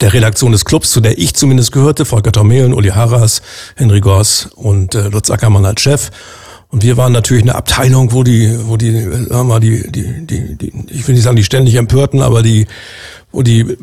der 0.00 0.12
Redaktion 0.12 0.52
des 0.52 0.64
Clubs, 0.64 0.92
zu 0.92 1.00
der 1.00 1.18
ich 1.18 1.34
zumindest 1.34 1.72
gehörte, 1.72 2.04
Volker 2.04 2.30
Tormelen, 2.30 2.74
Uli 2.74 2.90
Harras, 2.90 3.42
Henry 3.74 4.00
Goss 4.00 4.50
und 4.54 4.94
äh, 4.94 5.08
Lutz 5.08 5.30
Ackermann 5.30 5.64
als 5.64 5.80
Chef. 5.80 6.10
Und 6.68 6.82
wir 6.82 6.96
waren 6.96 7.12
natürlich 7.12 7.44
eine 7.44 7.54
Abteilung, 7.54 8.12
wo 8.12 8.22
die, 8.22 8.58
wo 8.66 8.76
die, 8.76 8.92
sagen 9.28 9.48
wir 9.48 9.60
die, 9.60 9.90
die, 9.90 10.26
die, 10.26 10.56
die, 10.56 10.72
ich 10.90 11.06
will 11.06 11.14
nicht 11.14 11.24
sagen, 11.24 11.36
die 11.36 11.44
ständig 11.44 11.76
empörten, 11.76 12.22
aber 12.22 12.42
die, 12.42 12.66
wo 13.32 13.42
die, 13.42 13.76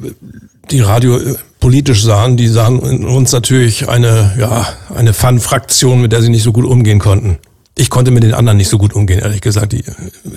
die 0.70 0.82
Radio 0.82 1.18
äh, 1.18 1.36
politisch 1.60 2.04
sahen, 2.04 2.36
die 2.36 2.48
sahen 2.48 2.82
in 2.82 3.06
uns 3.06 3.32
natürlich 3.32 3.88
eine, 3.88 4.34
ja, 4.38 4.68
eine 4.94 5.14
Fun-Fraktion, 5.14 6.02
mit 6.02 6.12
der 6.12 6.22
sie 6.22 6.30
nicht 6.30 6.44
so 6.44 6.52
gut 6.52 6.66
umgehen 6.66 7.00
konnten. 7.00 7.38
Ich 7.76 7.90
konnte 7.90 8.12
mit 8.12 8.24
den 8.24 8.34
anderen 8.34 8.58
nicht 8.58 8.70
so 8.70 8.78
gut 8.78 8.94
umgehen, 8.94 9.20
ehrlich 9.20 9.42
gesagt, 9.42 9.72
die 9.72 9.84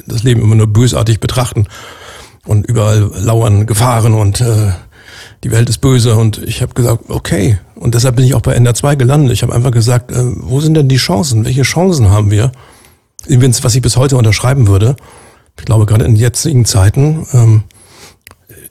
das 0.06 0.22
Leben 0.22 0.40
immer 0.40 0.54
nur 0.54 0.68
bösartig 0.68 1.20
betrachten 1.20 1.66
und 2.46 2.66
überall 2.66 3.10
lauern 3.16 3.66
Gefahren 3.66 4.14
und 4.14 4.40
äh, 4.40 4.72
die 5.46 5.52
Welt 5.52 5.68
ist 5.68 5.78
böse 5.78 6.16
und 6.16 6.38
ich 6.38 6.60
habe 6.60 6.74
gesagt, 6.74 7.04
okay. 7.06 7.60
Und 7.76 7.94
deshalb 7.94 8.16
bin 8.16 8.24
ich 8.24 8.34
auch 8.34 8.40
bei 8.40 8.54
Ender 8.54 8.74
2 8.74 8.96
gelandet. 8.96 9.32
Ich 9.32 9.44
habe 9.44 9.54
einfach 9.54 9.70
gesagt, 9.70 10.10
äh, 10.10 10.24
wo 10.40 10.60
sind 10.60 10.74
denn 10.74 10.88
die 10.88 10.96
Chancen? 10.96 11.44
Welche 11.44 11.62
Chancen 11.62 12.10
haben 12.10 12.32
wir? 12.32 12.50
Übrigens, 13.28 13.62
was 13.62 13.76
ich 13.76 13.80
bis 13.80 13.96
heute 13.96 14.16
unterschreiben 14.16 14.66
würde, 14.66 14.96
ich 15.56 15.64
glaube 15.64 15.86
gerade 15.86 16.04
in 16.04 16.16
jetzigen 16.16 16.64
Zeiten 16.64 17.28
ähm, 17.32 17.62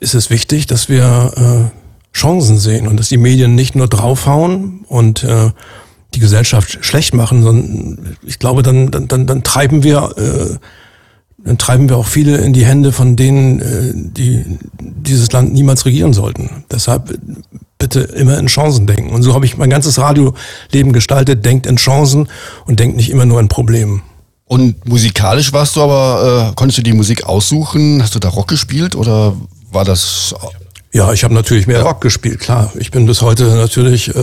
ist 0.01 0.15
es 0.15 0.29
wichtig, 0.29 0.67
dass 0.67 0.89
wir 0.89 1.71
äh, 1.73 2.17
Chancen 2.17 2.57
sehen 2.57 2.89
und 2.89 2.99
dass 2.99 3.07
die 3.07 3.17
Medien 3.17 3.55
nicht 3.55 3.77
nur 3.77 3.87
draufhauen 3.87 4.83
und 4.89 5.23
äh, 5.23 5.51
die 6.13 6.19
Gesellschaft 6.19 6.79
schlecht 6.81 7.13
machen, 7.13 7.41
sondern 7.41 8.17
ich 8.21 8.37
glaube, 8.37 8.63
dann, 8.63 8.91
dann, 8.91 9.07
dann, 9.07 9.25
dann 9.27 9.43
treiben 9.43 9.83
wir 9.83 10.13
äh, 10.17 10.57
dann 11.45 11.59
treiben 11.59 11.87
wir 11.89 11.97
auch 11.97 12.07
viele 12.07 12.37
in 12.37 12.53
die 12.53 12.65
Hände 12.65 12.91
von 12.91 13.15
denen, 13.15 13.61
äh, 13.61 13.93
die 13.93 14.43
dieses 14.79 15.31
Land 15.31 15.53
niemals 15.53 15.85
regieren 15.85 16.11
sollten. 16.11 16.65
Deshalb 16.71 17.17
bitte 17.77 18.01
immer 18.01 18.37
in 18.39 18.47
Chancen 18.47 18.87
denken. 18.87 19.13
Und 19.13 19.21
so 19.21 19.35
habe 19.35 19.45
ich 19.45 19.55
mein 19.55 19.69
ganzes 19.69 19.99
Radioleben 19.99 20.91
gestaltet. 20.91 21.45
Denkt 21.45 21.67
in 21.67 21.75
Chancen 21.75 22.29
und 22.65 22.79
denkt 22.79 22.97
nicht 22.97 23.11
immer 23.11 23.25
nur 23.25 23.39
in 23.39 23.47
Problemen. 23.47 24.01
Und 24.47 24.87
musikalisch 24.87 25.53
warst 25.53 25.75
du 25.75 25.81
aber, 25.81 26.49
äh, 26.49 26.55
konntest 26.55 26.79
du 26.79 26.83
die 26.83 26.93
Musik 26.93 27.25
aussuchen? 27.25 28.01
Hast 28.01 28.15
du 28.15 28.19
da 28.19 28.29
Rock 28.29 28.47
gespielt 28.47 28.95
oder 28.95 29.35
war 29.71 29.85
das? 29.85 30.33
Ja, 30.93 31.13
ich 31.13 31.23
habe 31.23 31.33
natürlich 31.33 31.67
mehr 31.67 31.79
ja. 31.79 31.83
Rock 31.83 32.01
gespielt, 32.01 32.39
klar. 32.39 32.71
Ich 32.79 32.89
bin 32.89 33.05
bis 33.05 33.21
heute 33.21 33.43
natürlich 33.55 34.15
äh, 34.15 34.21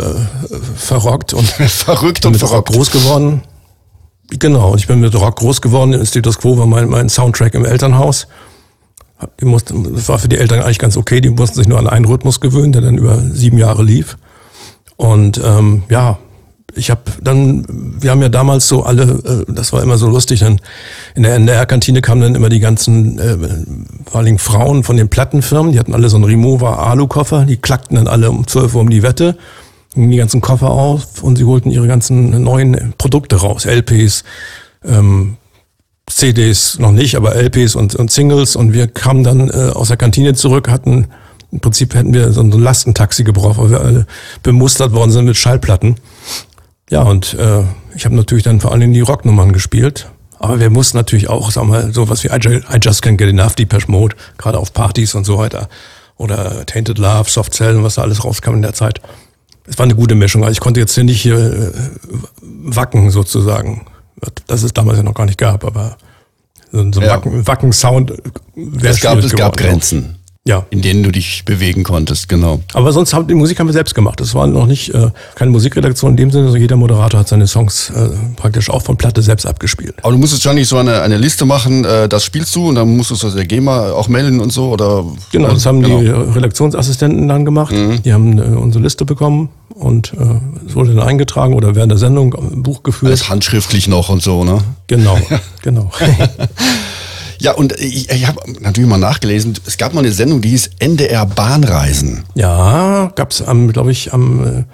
verrockt 0.76 1.34
und 1.34 1.46
verrückt 1.68 2.26
und 2.26 2.36
verrockt 2.36 2.68
groß 2.68 2.90
geworden. 2.90 3.42
Genau, 4.38 4.72
und 4.72 4.78
ich 4.78 4.86
bin 4.86 5.00
mit 5.00 5.14
Rock 5.14 5.36
groß 5.36 5.60
geworden. 5.60 5.92
In 5.92 6.06
Status 6.06 6.38
Quo 6.38 6.56
war 6.56 6.66
mein, 6.66 6.88
mein 6.88 7.08
Soundtrack 7.08 7.54
im 7.54 7.64
Elternhaus. 7.64 8.28
Die 9.40 9.44
mussten, 9.44 9.94
das 9.94 10.08
war 10.08 10.18
für 10.18 10.28
die 10.28 10.38
Eltern 10.38 10.60
eigentlich 10.60 10.78
ganz 10.78 10.96
okay. 10.96 11.20
Die 11.20 11.30
mussten 11.30 11.58
sich 11.58 11.68
nur 11.68 11.78
an 11.78 11.86
einen 11.86 12.04
Rhythmus 12.04 12.40
gewöhnen, 12.40 12.72
der 12.72 12.82
dann 12.82 12.98
über 12.98 13.18
sieben 13.18 13.58
Jahre 13.58 13.82
lief. 13.82 14.16
Und 14.96 15.40
ähm, 15.44 15.84
ja, 15.88 16.18
ich 16.74 16.90
habe 16.90 17.02
dann, 17.20 17.66
wir 17.68 18.10
haben 18.10 18.22
ja 18.22 18.28
damals 18.28 18.66
so 18.68 18.82
alle, 18.84 19.02
äh, 19.48 19.52
das 19.52 19.72
war 19.72 19.82
immer 19.82 19.98
so 19.98 20.08
lustig, 20.08 20.40
dann 20.40 20.60
in 21.14 21.22
der 21.24 21.34
NDR-Kantine 21.34 22.00
kamen 22.00 22.22
dann 22.22 22.34
immer 22.34 22.48
die 22.48 22.60
ganzen, 22.60 23.18
äh, 23.18 23.36
vor 24.10 24.20
allem 24.20 24.38
Frauen 24.38 24.82
von 24.82 24.96
den 24.96 25.08
Plattenfirmen, 25.08 25.72
die 25.72 25.78
hatten 25.78 25.94
alle 25.94 26.08
so 26.08 26.16
einen 26.16 26.24
Remover-Alu-Koffer, 26.24 27.44
die 27.44 27.58
klackten 27.58 27.96
dann 27.96 28.08
alle 28.08 28.30
um 28.30 28.46
12 28.46 28.74
Uhr 28.74 28.80
um 28.80 28.90
die 28.90 29.02
Wette 29.02 29.36
die 29.94 30.16
ganzen 30.16 30.40
Koffer 30.40 30.70
auf 30.70 31.22
und 31.22 31.36
sie 31.36 31.44
holten 31.44 31.70
ihre 31.70 31.86
ganzen 31.86 32.42
neuen 32.42 32.94
Produkte 32.98 33.36
raus. 33.36 33.66
LPs, 33.66 34.24
ähm, 34.84 35.36
CDs 36.06 36.78
noch 36.78 36.92
nicht, 36.92 37.16
aber 37.16 37.34
LPs 37.34 37.74
und, 37.74 37.94
und 37.94 38.10
Singles. 38.10 38.56
Und 38.56 38.72
wir 38.72 38.88
kamen 38.88 39.24
dann 39.24 39.50
äh, 39.50 39.70
aus 39.74 39.88
der 39.88 39.96
Kantine 39.96 40.34
zurück, 40.34 40.68
hatten 40.68 41.08
im 41.52 41.60
Prinzip 41.60 41.94
hätten 41.94 42.14
wir 42.14 42.32
so 42.32 42.40
ein 42.40 42.50
Lastentaxi 42.50 43.24
gebraucht, 43.24 43.58
weil 43.58 43.70
wir 43.70 43.80
alle 43.82 44.06
bemustert 44.42 44.92
worden 44.92 45.10
sind 45.10 45.26
mit 45.26 45.36
Schallplatten. 45.36 45.96
Ja, 46.90 47.02
und 47.02 47.34
äh, 47.34 47.62
ich 47.94 48.06
habe 48.06 48.14
natürlich 48.16 48.44
dann 48.44 48.60
vor 48.60 48.72
allem 48.72 48.92
die 48.92 49.00
Rocknummern 49.00 49.52
gespielt. 49.52 50.08
Aber 50.38 50.58
wir 50.58 50.70
mussten 50.70 50.96
natürlich 50.96 51.28
auch, 51.28 51.50
sagen 51.50 51.68
wir 51.68 51.82
mal, 51.82 51.92
sowas 51.92 52.24
wie 52.24 52.28
I, 52.28 52.56
I 52.56 52.78
Just 52.82 53.04
Can't 53.04 53.16
Get 53.16 53.28
Enough, 53.28 53.54
Depeche 53.54 53.90
Mode, 53.90 54.16
gerade 54.38 54.58
auf 54.58 54.72
Partys 54.72 55.14
und 55.14 55.24
so 55.24 55.38
weiter. 55.38 55.68
Oder 56.16 56.64
Tainted 56.66 56.98
Love, 56.98 57.30
Soft 57.30 57.54
Cell 57.54 57.76
und 57.76 57.84
was 57.84 57.94
da 57.94 58.02
alles 58.02 58.24
rauskam 58.24 58.54
in 58.54 58.62
der 58.62 58.72
Zeit. 58.72 59.00
Es 59.66 59.78
war 59.78 59.84
eine 59.84 59.94
gute 59.94 60.14
Mischung. 60.14 60.42
Also 60.42 60.52
ich 60.52 60.60
konnte 60.60 60.80
jetzt 60.80 60.94
hier 60.94 61.04
nicht 61.04 61.20
hier 61.20 61.36
äh, 61.36 61.72
wacken 62.42 63.10
sozusagen. 63.10 63.86
Das 64.46 64.62
es 64.62 64.72
damals 64.72 64.98
ja 64.98 65.02
noch 65.02 65.14
gar 65.14 65.26
nicht 65.26 65.38
gab, 65.38 65.64
aber 65.64 65.96
so, 66.70 66.92
so 66.92 67.00
ein 67.00 67.06
ja. 67.06 67.46
Wacken-Sound 67.46 68.10
Wacken 68.10 68.84
Es 68.84 69.00
gab, 69.00 69.18
es 69.18 69.34
gab 69.34 69.56
Grenzen 69.56 70.21
ja. 70.44 70.66
in 70.70 70.82
denen 70.82 71.02
du 71.02 71.12
dich 71.12 71.44
bewegen 71.44 71.84
konntest, 71.84 72.28
genau. 72.28 72.60
Aber 72.74 72.92
sonst 72.92 73.14
haben 73.14 73.28
die 73.28 73.34
Musik 73.34 73.60
haben 73.60 73.68
wir 73.68 73.72
selbst 73.72 73.94
gemacht. 73.94 74.18
Das 74.20 74.34
war 74.34 74.46
noch 74.46 74.66
nicht 74.66 74.92
äh, 74.92 75.10
keine 75.36 75.52
Musikredaktion 75.52 76.12
in 76.12 76.16
dem 76.16 76.30
Sinne, 76.30 76.44
sondern 76.44 76.60
jeder 76.60 76.76
Moderator 76.76 77.20
hat 77.20 77.28
seine 77.28 77.46
Songs 77.46 77.90
äh, 77.90 78.08
praktisch 78.36 78.68
auch 78.68 78.82
von 78.82 78.96
Platte 78.96 79.22
selbst 79.22 79.46
abgespielt. 79.46 79.94
Aber 80.02 80.12
du 80.12 80.18
musstest 80.18 80.42
schon 80.42 80.56
nicht 80.56 80.68
so 80.68 80.78
eine, 80.78 81.02
eine 81.02 81.16
Liste 81.16 81.44
machen, 81.44 81.84
äh, 81.84 82.08
das 82.08 82.24
spielst 82.24 82.54
du 82.56 82.68
und 82.68 82.74
dann 82.74 82.96
musstest 82.96 83.22
du 83.22 83.30
der 83.30 83.44
GEMA 83.44 83.92
auch 83.92 84.08
melden 84.08 84.40
und 84.40 84.52
so 84.52 84.70
oder? 84.70 85.04
Genau, 85.30 85.48
das 85.48 85.64
haben 85.64 85.80
genau. 85.82 86.00
die 86.00 86.08
Redaktionsassistenten 86.08 87.28
dann 87.28 87.44
gemacht. 87.44 87.72
Mhm. 87.72 88.02
Die 88.02 88.12
haben 88.12 88.38
äh, 88.38 88.42
unsere 88.42 88.82
Liste 88.82 89.04
bekommen 89.04 89.50
und 89.74 90.12
äh, 90.14 90.66
es 90.66 90.74
wurde 90.74 90.94
dann 90.94 91.06
eingetragen 91.06 91.54
oder 91.54 91.76
während 91.76 91.92
der 91.92 91.98
Sendung 91.98 92.34
im 92.34 92.64
Buch 92.64 92.82
geführt. 92.82 93.10
Alles 93.10 93.28
handschriftlich 93.28 93.86
noch 93.86 94.08
und 94.08 94.22
so, 94.22 94.42
ne? 94.42 94.58
Genau, 94.88 95.18
genau. 95.62 95.90
Ja, 97.42 97.52
und 97.54 97.72
ich, 97.72 98.08
ich 98.08 98.28
habe 98.28 98.40
natürlich 98.60 98.88
mal 98.88 98.98
nachgelesen, 98.98 99.54
es 99.66 99.76
gab 99.76 99.94
mal 99.94 100.00
eine 100.00 100.12
Sendung, 100.12 100.40
die 100.42 100.50
hieß 100.50 100.70
NDR 100.78 101.26
Bahnreisen. 101.26 102.22
Ja, 102.36 103.10
gab 103.16 103.32
es, 103.32 103.42
glaube 103.72 103.90
ich, 103.90 104.12
am 104.12 104.46
äh, 104.46 104.64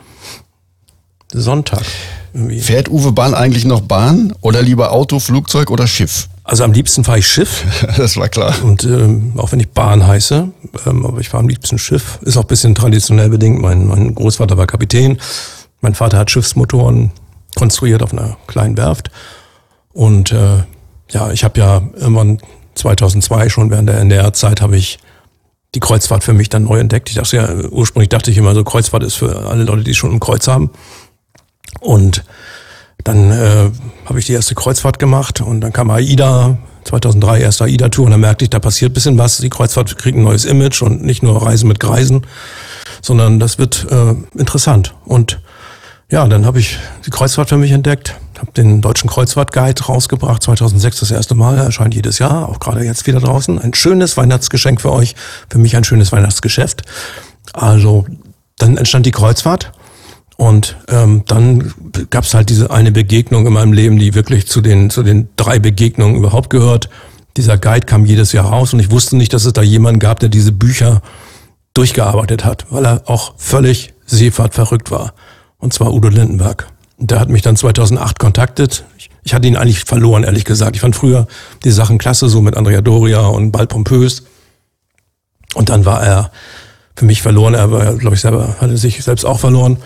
Sonntag. 1.32 1.82
Irgendwie. 2.34 2.60
Fährt 2.60 2.90
Uwe 2.90 3.12
Bahn 3.12 3.32
eigentlich 3.32 3.64
noch 3.64 3.80
Bahn 3.80 4.34
oder 4.42 4.60
lieber 4.60 4.92
Auto, 4.92 5.18
Flugzeug 5.18 5.70
oder 5.70 5.86
Schiff? 5.86 6.28
Also 6.44 6.62
am 6.62 6.72
liebsten 6.72 7.04
fahre 7.04 7.20
ich 7.20 7.26
Schiff. 7.26 7.64
das 7.96 8.18
war 8.18 8.28
klar. 8.28 8.54
Und 8.62 8.84
ähm, 8.84 9.32
auch 9.38 9.50
wenn 9.52 9.60
ich 9.60 9.70
Bahn 9.70 10.06
heiße, 10.06 10.48
ähm, 10.86 11.06
aber 11.06 11.20
ich 11.20 11.30
fahre 11.30 11.44
am 11.44 11.48
liebsten 11.48 11.78
Schiff. 11.78 12.18
Ist 12.20 12.36
auch 12.36 12.42
ein 12.42 12.48
bisschen 12.48 12.74
traditionell 12.74 13.30
bedingt. 13.30 13.62
Mein, 13.62 13.86
mein 13.86 14.14
Großvater 14.14 14.58
war 14.58 14.66
Kapitän. 14.66 15.18
Mein 15.80 15.94
Vater 15.94 16.18
hat 16.18 16.30
Schiffsmotoren 16.30 17.12
konstruiert 17.54 18.02
auf 18.02 18.12
einer 18.12 18.36
kleinen 18.46 18.76
Werft. 18.76 19.10
Und 19.94 20.32
äh, 20.32 20.64
ja, 21.10 21.30
ich 21.32 21.44
habe 21.44 21.58
ja 21.58 21.82
irgendwann 21.96 22.38
2002 22.78 23.48
schon 23.48 23.70
während 23.70 23.88
der 23.88 23.98
NDR-Zeit 23.98 24.60
habe 24.60 24.76
ich 24.76 24.98
die 25.74 25.80
Kreuzfahrt 25.80 26.24
für 26.24 26.32
mich 26.32 26.48
dann 26.48 26.64
neu 26.64 26.78
entdeckt. 26.78 27.10
Ich 27.10 27.16
dachte 27.16 27.36
ja, 27.36 27.48
ursprünglich 27.70 28.08
dachte 28.08 28.30
ich 28.30 28.38
immer 28.38 28.54
so, 28.54 28.64
Kreuzfahrt 28.64 29.02
ist 29.02 29.14
für 29.14 29.46
alle 29.46 29.64
Leute, 29.64 29.84
die 29.84 29.94
schon 29.94 30.12
ein 30.12 30.20
Kreuz 30.20 30.48
haben. 30.48 30.70
Und 31.80 32.24
dann 33.04 33.30
äh, 33.30 33.70
habe 34.06 34.18
ich 34.18 34.26
die 34.26 34.32
erste 34.32 34.54
Kreuzfahrt 34.54 34.98
gemacht 34.98 35.40
und 35.40 35.60
dann 35.60 35.72
kam 35.72 35.90
AIDA, 35.90 36.58
2003 36.84 37.40
erste 37.40 37.64
AIDA-Tour 37.64 38.06
und 38.06 38.12
dann 38.12 38.20
merkte 38.20 38.44
ich, 38.44 38.50
da 38.50 38.58
passiert 38.58 38.94
bisschen 38.94 39.18
was. 39.18 39.38
Die 39.38 39.50
Kreuzfahrt 39.50 39.98
kriegt 39.98 40.16
ein 40.16 40.24
neues 40.24 40.46
Image 40.46 40.82
und 40.82 41.04
nicht 41.04 41.22
nur 41.22 41.42
Reisen 41.42 41.68
mit 41.68 41.80
Greisen, 41.80 42.26
sondern 43.02 43.38
das 43.38 43.58
wird 43.58 43.86
äh, 43.90 44.14
interessant. 44.38 44.94
Und 45.04 45.40
ja, 46.10 46.26
dann 46.26 46.46
habe 46.46 46.58
ich 46.58 46.78
die 47.04 47.10
Kreuzfahrt 47.10 47.50
für 47.50 47.58
mich 47.58 47.70
entdeckt, 47.70 48.14
habe 48.38 48.52
den 48.52 48.80
Deutschen 48.80 49.10
Kreuzfahrtguide 49.10 49.84
rausgebracht, 49.84 50.42
2006 50.42 51.00
das 51.00 51.10
erste 51.10 51.34
Mal, 51.34 51.58
erscheint 51.58 51.94
jedes 51.94 52.18
Jahr, 52.18 52.48
auch 52.48 52.60
gerade 52.60 52.82
jetzt 52.84 53.06
wieder 53.06 53.20
draußen. 53.20 53.58
Ein 53.58 53.74
schönes 53.74 54.16
Weihnachtsgeschenk 54.16 54.80
für 54.80 54.92
euch, 54.92 55.14
für 55.50 55.58
mich 55.58 55.76
ein 55.76 55.84
schönes 55.84 56.10
Weihnachtsgeschäft. 56.10 56.82
Also 57.52 58.06
dann 58.56 58.78
entstand 58.78 59.04
die 59.04 59.10
Kreuzfahrt 59.10 59.72
und 60.36 60.76
ähm, 60.88 61.24
dann 61.26 61.74
gab 62.10 62.24
es 62.24 62.32
halt 62.32 62.48
diese 62.48 62.70
eine 62.70 62.92
Begegnung 62.92 63.46
in 63.46 63.52
meinem 63.52 63.72
Leben, 63.72 63.98
die 63.98 64.14
wirklich 64.14 64.46
zu 64.46 64.62
den, 64.62 64.88
zu 64.88 65.02
den 65.02 65.28
drei 65.36 65.58
Begegnungen 65.58 66.16
überhaupt 66.16 66.48
gehört. 66.48 66.88
Dieser 67.36 67.58
Guide 67.58 67.86
kam 67.86 68.06
jedes 68.06 68.32
Jahr 68.32 68.46
raus 68.46 68.72
und 68.72 68.80
ich 68.80 68.90
wusste 68.90 69.16
nicht, 69.16 69.34
dass 69.34 69.44
es 69.44 69.52
da 69.52 69.62
jemanden 69.62 69.98
gab, 70.00 70.20
der 70.20 70.30
diese 70.30 70.52
Bücher 70.52 71.02
durchgearbeitet 71.74 72.44
hat, 72.44 72.66
weil 72.70 72.86
er 72.86 73.02
auch 73.06 73.34
völlig 73.36 73.92
Seefahrt 74.06 74.54
verrückt 74.54 74.90
war. 74.90 75.12
Und 75.58 75.72
zwar 75.72 75.92
Udo 75.92 76.08
Lindenberg. 76.08 76.68
Der 76.98 77.20
hat 77.20 77.28
mich 77.28 77.42
dann 77.42 77.56
2008 77.56 78.18
kontaktet. 78.18 78.84
Ich, 78.96 79.10
ich 79.22 79.34
hatte 79.34 79.46
ihn 79.46 79.56
eigentlich 79.56 79.84
verloren, 79.84 80.24
ehrlich 80.24 80.44
gesagt. 80.44 80.74
Ich 80.74 80.80
fand 80.80 80.96
früher 80.96 81.26
die 81.64 81.70
Sachen 81.70 81.98
klasse, 81.98 82.28
so 82.28 82.40
mit 82.40 82.56
Andrea 82.56 82.80
Doria 82.80 83.26
und 83.26 83.52
Bald 83.52 83.68
Pompös. 83.68 84.24
Und 85.54 85.68
dann 85.68 85.84
war 85.84 86.02
er 86.02 86.30
für 86.96 87.04
mich 87.04 87.22
verloren. 87.22 87.54
Er 87.54 87.70
war, 87.70 87.94
glaube 87.94 88.16
ich, 88.16 88.20
selber, 88.20 88.56
hatte 88.60 88.76
sich 88.76 89.02
selbst 89.02 89.24
auch 89.24 89.38
verloren. 89.38 89.78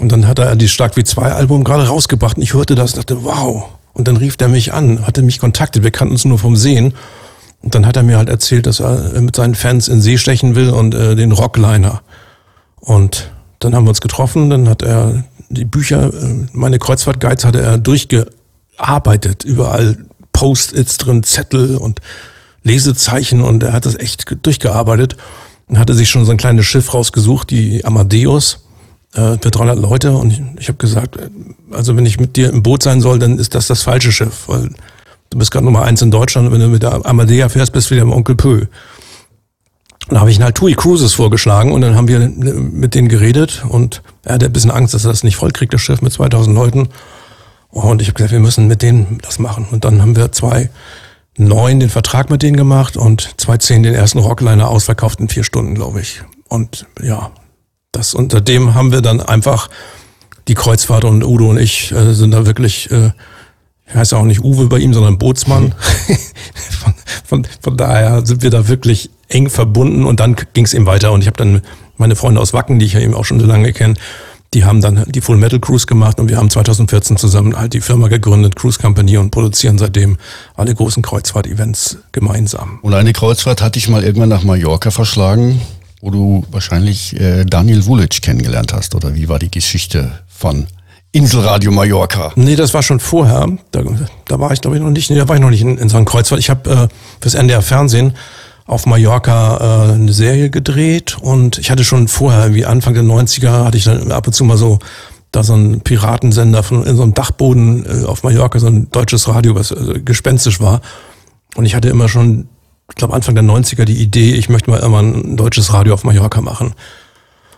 Und 0.00 0.10
dann 0.10 0.26
hat 0.26 0.38
er 0.38 0.56
die 0.56 0.68
Stark 0.68 0.96
wie 0.96 1.04
zwei 1.04 1.32
Album 1.32 1.64
gerade 1.64 1.86
rausgebracht. 1.86 2.36
Und 2.36 2.42
ich 2.42 2.54
hörte 2.54 2.74
das 2.74 2.92
und 2.92 2.98
dachte, 2.98 3.24
wow. 3.24 3.68
Und 3.92 4.08
dann 4.08 4.16
rief 4.16 4.36
er 4.38 4.48
mich 4.48 4.72
an, 4.72 5.06
hatte 5.06 5.22
mich 5.22 5.38
kontaktet. 5.38 5.84
Wir 5.84 5.90
kannten 5.90 6.14
uns 6.14 6.24
nur 6.24 6.38
vom 6.38 6.56
Sehen. 6.56 6.94
Und 7.62 7.74
dann 7.74 7.86
hat 7.86 7.96
er 7.96 8.02
mir 8.02 8.18
halt 8.18 8.28
erzählt, 8.28 8.66
dass 8.66 8.80
er 8.80 9.20
mit 9.20 9.36
seinen 9.36 9.54
Fans 9.54 9.88
in 9.88 10.00
See 10.00 10.18
stechen 10.18 10.54
will 10.54 10.70
und 10.70 10.94
äh, 10.94 11.14
den 11.14 11.32
Rockliner. 11.32 12.02
Und 12.80 13.30
dann 13.64 13.74
haben 13.74 13.84
wir 13.84 13.90
uns 13.90 14.00
getroffen, 14.00 14.50
dann 14.50 14.68
hat 14.68 14.82
er 14.82 15.24
die 15.48 15.64
Bücher, 15.64 16.12
äh, 16.12 16.46
meine 16.52 16.78
Kreuzfahrt-Guides 16.78 17.44
hatte 17.44 17.60
er 17.60 17.78
durchgearbeitet, 17.78 19.44
überall 19.44 19.96
Post-its 20.32 20.98
drin, 20.98 21.22
Zettel 21.22 21.76
und 21.76 22.00
Lesezeichen 22.62 23.40
und 23.40 23.62
er 23.62 23.72
hat 23.72 23.86
das 23.86 23.94
echt 23.96 24.24
durchgearbeitet. 24.42 25.16
Und 25.66 25.78
hatte 25.78 25.94
sich 25.94 26.10
schon 26.10 26.26
so 26.26 26.30
ein 26.30 26.36
kleines 26.36 26.66
Schiff 26.66 26.92
rausgesucht, 26.92 27.48
die 27.48 27.86
Amadeus, 27.86 28.64
äh, 29.14 29.38
für 29.40 29.50
300 29.50 29.78
Leute. 29.78 30.12
Und 30.12 30.32
ich, 30.32 30.42
ich 30.58 30.68
habe 30.68 30.78
gesagt, 30.78 31.16
äh, 31.16 31.30
also 31.70 31.96
wenn 31.96 32.04
ich 32.04 32.20
mit 32.20 32.36
dir 32.36 32.50
im 32.50 32.62
Boot 32.62 32.82
sein 32.82 33.00
soll, 33.00 33.18
dann 33.18 33.38
ist 33.38 33.54
das 33.54 33.66
das 33.66 33.82
falsche 33.82 34.12
Schiff, 34.12 34.48
weil 34.48 34.70
du 35.30 35.38
bist 35.38 35.50
gerade 35.50 35.64
Nummer 35.64 35.82
eins 35.82 36.02
in 36.02 36.10
Deutschland. 36.10 36.48
Und 36.48 36.52
wenn 36.52 36.60
du 36.60 36.68
mit 36.68 36.82
der 36.82 37.06
Amadea 37.06 37.48
fährst, 37.48 37.72
bist 37.72 37.90
du 37.90 37.94
wieder 37.94 38.02
im 38.02 38.12
Onkel 38.12 38.34
Pö. 38.34 38.66
Dann 40.08 40.20
habe 40.20 40.30
ich 40.30 40.36
einen 40.36 40.44
halt 40.44 40.56
TUI 40.56 40.74
Cruises 40.74 41.14
vorgeschlagen 41.14 41.72
und 41.72 41.80
dann 41.80 41.96
haben 41.96 42.08
wir 42.08 42.18
mit 42.18 42.94
denen 42.94 43.08
geredet 43.08 43.64
und 43.68 44.02
er 44.22 44.34
hatte 44.34 44.46
ein 44.46 44.52
bisschen 44.52 44.70
Angst, 44.70 44.92
dass 44.92 45.04
er 45.04 45.10
das 45.10 45.24
nicht 45.24 45.36
vollkriegt, 45.36 45.72
das 45.72 45.80
Schiff 45.80 46.02
mit 46.02 46.12
2000 46.12 46.54
Leuten. 46.54 46.88
Und 47.70 48.02
ich 48.02 48.08
habe 48.08 48.14
gesagt, 48.14 48.32
wir 48.32 48.40
müssen 48.40 48.68
mit 48.68 48.82
denen 48.82 49.18
das 49.22 49.38
machen. 49.38 49.66
Und 49.70 49.84
dann 49.84 50.00
haben 50.00 50.14
wir 50.14 50.30
zwei 50.30 50.70
neun 51.36 51.80
den 51.80 51.90
Vertrag 51.90 52.30
mit 52.30 52.42
denen 52.42 52.56
gemacht 52.56 52.96
und 52.96 53.34
zwei 53.40 53.56
zehn 53.56 53.82
den 53.82 53.94
ersten 53.94 54.18
Rockliner 54.18 54.68
ausverkauft 54.68 55.20
in 55.20 55.28
vier 55.28 55.42
Stunden, 55.42 55.74
glaube 55.74 56.00
ich. 56.00 56.22
Und 56.48 56.86
ja, 57.02 57.32
das 57.92 58.14
unter 58.14 58.40
dem 58.40 58.74
haben 58.74 58.92
wir 58.92 59.00
dann 59.00 59.20
einfach 59.20 59.68
die 60.48 60.54
Kreuzfahrt 60.54 61.04
und 61.04 61.24
Udo 61.24 61.50
und 61.50 61.58
ich 61.58 61.90
äh, 61.92 62.12
sind 62.12 62.32
da 62.32 62.46
wirklich, 62.46 62.90
äh, 62.90 63.10
ich 63.86 63.94
heiße 63.94 64.16
auch 64.16 64.24
nicht 64.24 64.42
Uwe 64.42 64.66
bei 64.66 64.78
ihm, 64.78 64.94
sondern 64.94 65.18
Bootsmann. 65.18 65.74
von, 66.78 66.94
von, 67.24 67.46
von 67.60 67.76
daher 67.76 68.24
sind 68.24 68.42
wir 68.42 68.50
da 68.50 68.68
wirklich 68.68 69.10
eng 69.28 69.50
verbunden 69.50 70.04
und 70.04 70.20
dann 70.20 70.36
ging 70.52 70.64
es 70.64 70.74
eben 70.74 70.86
weiter 70.86 71.12
und 71.12 71.20
ich 71.20 71.26
habe 71.26 71.36
dann 71.36 71.62
meine 71.96 72.16
Freunde 72.16 72.40
aus 72.40 72.52
Wacken, 72.52 72.78
die 72.78 72.86
ich 72.86 72.94
ja 72.94 73.00
eben 73.00 73.14
auch 73.14 73.24
schon 73.24 73.40
so 73.40 73.46
lange 73.46 73.72
kenne, 73.72 73.94
die 74.54 74.64
haben 74.64 74.80
dann 74.80 75.04
die 75.08 75.20
Full 75.20 75.36
Metal 75.36 75.58
Cruise 75.58 75.86
gemacht 75.86 76.20
und 76.20 76.28
wir 76.28 76.36
haben 76.36 76.48
2014 76.48 77.16
zusammen 77.16 77.56
halt 77.56 77.74
die 77.74 77.80
Firma 77.80 78.08
gegründet, 78.08 78.56
Cruise 78.56 78.78
Company 78.78 79.16
und 79.16 79.30
produzieren 79.30 79.78
seitdem 79.78 80.16
alle 80.54 80.74
großen 80.74 81.02
Kreuzfahrt-Events 81.02 81.98
gemeinsam. 82.12 82.78
Und 82.82 82.94
eine 82.94 83.12
Kreuzfahrt 83.12 83.60
hatte 83.62 83.78
ich 83.78 83.88
mal 83.88 84.04
irgendwann 84.04 84.28
nach 84.28 84.44
Mallorca 84.44 84.92
verschlagen, 84.92 85.60
wo 86.00 86.10
du 86.10 86.44
wahrscheinlich 86.50 87.18
äh, 87.18 87.44
Daniel 87.44 87.84
Vulic 87.84 88.22
kennengelernt 88.22 88.72
hast 88.72 88.94
oder 88.94 89.14
wie 89.16 89.28
war 89.28 89.40
die 89.40 89.50
Geschichte 89.50 90.20
von 90.28 90.66
Inselradio 91.14 91.70
Mallorca? 91.70 92.32
Nee, 92.34 92.56
das 92.56 92.74
war 92.74 92.82
schon 92.82 92.98
vorher. 92.98 93.46
Da, 93.70 93.82
da 94.26 94.40
war 94.40 94.50
ich 94.52 94.60
glaube 94.60 94.76
ich 94.76 94.82
noch 94.82 94.90
nicht, 94.90 95.10
nee, 95.10 95.16
da 95.16 95.28
war 95.28 95.36
ich 95.36 95.40
noch 95.40 95.50
nicht 95.50 95.62
in, 95.62 95.78
in 95.78 95.88
so 95.88 95.96
einem 95.96 96.06
Kreuzfahrt. 96.06 96.40
Ich 96.40 96.50
habe 96.50 96.70
äh, 96.70 96.88
fürs 97.20 97.34
NDR 97.34 97.62
Fernsehen 97.62 98.14
auf 98.66 98.84
Mallorca 98.84 99.90
äh, 99.90 99.92
eine 99.92 100.12
Serie 100.12 100.50
gedreht 100.50 101.16
und 101.20 101.58
ich 101.58 101.70
hatte 101.70 101.84
schon 101.84 102.08
vorher, 102.08 102.52
wie 102.52 102.66
Anfang 102.66 102.94
der 102.94 103.04
90er, 103.04 103.64
hatte 103.64 103.76
ich 103.76 103.84
dann 103.84 104.10
ab 104.10 104.26
und 104.26 104.32
zu 104.32 104.42
mal 104.42 104.56
so 104.56 104.80
da 105.30 105.44
so 105.44 105.54
ein 105.54 105.82
Piratensender 105.82 106.64
von 106.64 106.84
in 106.84 106.96
so 106.96 107.04
einem 107.04 107.14
Dachboden 107.14 107.86
äh, 107.86 108.06
auf 108.06 108.24
Mallorca, 108.24 108.58
so 108.58 108.66
ein 108.66 108.90
deutsches 108.90 109.28
Radio, 109.28 109.54
was 109.54 109.70
äh, 109.70 110.00
gespenstisch 110.04 110.60
war. 110.60 110.80
Und 111.54 111.64
ich 111.64 111.76
hatte 111.76 111.90
immer 111.90 112.08
schon, 112.08 112.48
ich 112.90 112.96
glaube 112.96 113.14
Anfang 113.14 113.36
der 113.36 113.44
90er 113.44 113.84
die 113.84 114.02
Idee, 114.02 114.32
ich 114.34 114.48
möchte 114.48 114.68
mal 114.68 114.80
immer 114.80 115.00
ein 115.00 115.36
deutsches 115.36 115.72
Radio 115.72 115.94
auf 115.94 116.02
Mallorca 116.02 116.40
machen. 116.40 116.74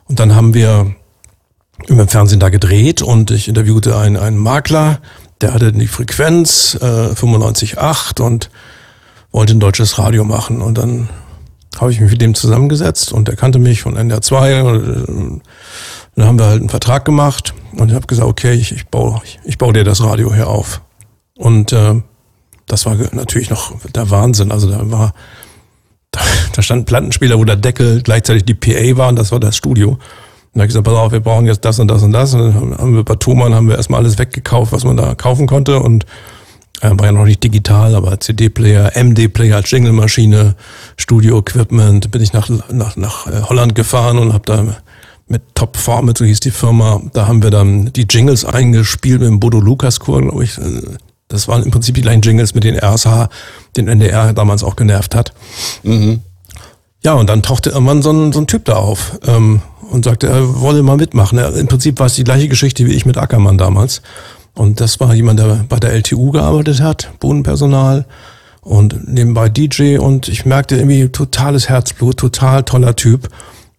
Und 0.04 0.20
dann 0.20 0.34
haben 0.34 0.52
wir 0.52 0.94
im 1.86 2.08
Fernsehen 2.08 2.40
da 2.40 2.48
gedreht 2.48 3.02
und 3.02 3.30
ich 3.30 3.48
interviewte 3.48 3.96
einen, 3.96 4.16
einen 4.16 4.38
Makler, 4.38 5.00
der 5.40 5.52
hatte 5.52 5.72
die 5.72 5.86
Frequenz 5.86 6.76
äh, 6.80 6.84
95,8 6.84 8.20
und 8.22 8.50
wollte 9.30 9.54
ein 9.54 9.60
deutsches 9.60 9.98
Radio 9.98 10.24
machen. 10.24 10.62
Und 10.62 10.78
dann 10.78 11.08
habe 11.78 11.92
ich 11.92 12.00
mich 12.00 12.10
mit 12.10 12.22
dem 12.22 12.34
zusammengesetzt 12.34 13.12
und 13.12 13.28
er 13.28 13.36
kannte 13.36 13.58
mich 13.58 13.82
von 13.82 13.96
NDR 13.96 14.22
2. 14.22 14.62
Und, 14.62 15.40
äh, 15.40 15.40
dann 16.16 16.26
haben 16.26 16.38
wir 16.38 16.46
halt 16.46 16.60
einen 16.60 16.70
Vertrag 16.70 17.04
gemacht 17.04 17.52
und 17.72 17.90
ich 17.90 17.94
habe 17.94 18.06
gesagt, 18.06 18.26
okay, 18.26 18.54
ich, 18.54 18.72
ich, 18.72 18.86
baue, 18.86 19.20
ich, 19.24 19.38
ich 19.44 19.58
baue 19.58 19.74
dir 19.74 19.84
das 19.84 20.02
Radio 20.02 20.32
hier 20.34 20.48
auf. 20.48 20.80
Und 21.36 21.72
äh, 21.72 22.00
das 22.64 22.86
war 22.86 22.96
natürlich 23.12 23.50
noch 23.50 23.78
der 23.90 24.10
Wahnsinn. 24.10 24.50
Also 24.50 24.70
da 24.70 24.90
war 24.90 25.12
da, 26.10 26.20
da 26.54 26.62
stand 26.62 26.82
ein 26.82 26.84
Plattenspieler, 26.86 27.38
wo 27.38 27.44
der 27.44 27.56
Deckel 27.56 28.02
gleichzeitig 28.02 28.44
die 28.44 28.54
PA 28.54 28.96
war 28.96 29.08
und 29.08 29.16
das 29.16 29.32
war 29.32 29.40
das 29.40 29.56
Studio. 29.56 29.98
Und 30.56 30.60
da 30.60 30.62
habe 30.62 30.68
ich 30.68 30.68
gesagt, 30.68 30.86
pass 30.86 30.94
auf, 30.94 31.12
wir 31.12 31.20
brauchen 31.20 31.44
jetzt 31.44 31.66
das 31.66 31.78
und 31.78 31.88
das 31.88 32.02
und 32.02 32.12
das. 32.12 32.32
Und 32.32 32.40
dann 32.40 32.78
haben 32.78 32.94
wir 32.94 33.04
bei 33.04 33.16
Thomann 33.16 33.54
haben 33.54 33.68
wir 33.68 33.76
erstmal 33.76 34.00
alles 34.00 34.18
weggekauft, 34.18 34.72
was 34.72 34.84
man 34.84 34.96
da 34.96 35.14
kaufen 35.14 35.46
konnte 35.46 35.80
und 35.80 36.06
äh, 36.80 36.90
war 36.92 37.04
ja 37.04 37.12
noch 37.12 37.26
nicht 37.26 37.44
digital, 37.44 37.94
aber 37.94 38.18
CD-Player, 38.18 38.92
MD-Player 38.94 39.60
Jingle-Maschine, 39.60 40.54
Studio-Equipment, 40.96 42.10
bin 42.10 42.22
ich 42.22 42.32
nach, 42.32 42.48
nach, 42.70 42.96
nach 42.96 43.26
äh, 43.26 43.42
Holland 43.42 43.74
gefahren 43.74 44.16
und 44.16 44.32
habe 44.32 44.44
da 44.46 44.64
mit 45.28 45.42
Top 45.54 45.76
Format, 45.76 46.16
so 46.16 46.24
hieß 46.24 46.40
die 46.40 46.50
Firma, 46.50 47.02
da 47.12 47.26
haben 47.26 47.42
wir 47.42 47.50
dann 47.50 47.92
die 47.92 48.06
Jingles 48.08 48.46
eingespielt 48.46 49.20
mit 49.20 49.28
dem 49.28 49.40
Bodo 49.40 49.60
Lukas 49.60 50.00
Chor, 50.00 50.22
glaube 50.22 50.42
ich. 50.44 50.58
Das 51.28 51.48
waren 51.48 51.64
im 51.64 51.70
Prinzip 51.70 51.96
die 51.96 52.00
gleichen 52.00 52.22
Jingles, 52.22 52.54
mit 52.54 52.64
den 52.64 52.78
RSH, 52.78 53.28
den 53.76 53.88
NDR 53.88 54.32
damals 54.32 54.64
auch 54.64 54.76
genervt 54.76 55.14
hat. 55.14 55.34
Mhm. 55.82 56.20
Ja, 57.06 57.14
und 57.14 57.28
dann 57.28 57.42
tauchte 57.42 57.70
irgendwann 57.70 58.02
so 58.02 58.10
ein, 58.10 58.32
so 58.32 58.40
ein 58.40 58.48
Typ 58.48 58.64
da 58.64 58.76
auf 58.76 59.18
ähm, 59.26 59.62
und 59.90 60.04
sagte, 60.04 60.28
er 60.28 60.60
wolle 60.60 60.82
mal 60.82 60.96
mitmachen. 60.96 61.38
Im 61.38 61.66
Prinzip 61.66 61.98
war 61.98 62.06
es 62.06 62.14
die 62.14 62.24
gleiche 62.24 62.48
Geschichte 62.48 62.86
wie 62.86 62.92
ich 62.92 63.06
mit 63.06 63.16
Ackermann 63.16 63.58
damals. 63.58 64.02
Und 64.54 64.80
das 64.80 65.00
war 65.00 65.14
jemand, 65.14 65.38
der 65.38 65.64
bei 65.68 65.78
der 65.78 65.92
LTU 65.92 66.30
gearbeitet 66.30 66.80
hat, 66.80 67.10
Bodenpersonal 67.20 68.06
und 68.62 69.08
nebenbei 69.08 69.48
DJ. 69.48 69.98
Und 69.98 70.28
ich 70.28 70.46
merkte 70.46 70.76
irgendwie 70.76 71.08
totales 71.08 71.68
Herzblut, 71.68 72.16
total 72.16 72.62
toller 72.62 72.96
Typ. 72.96 73.28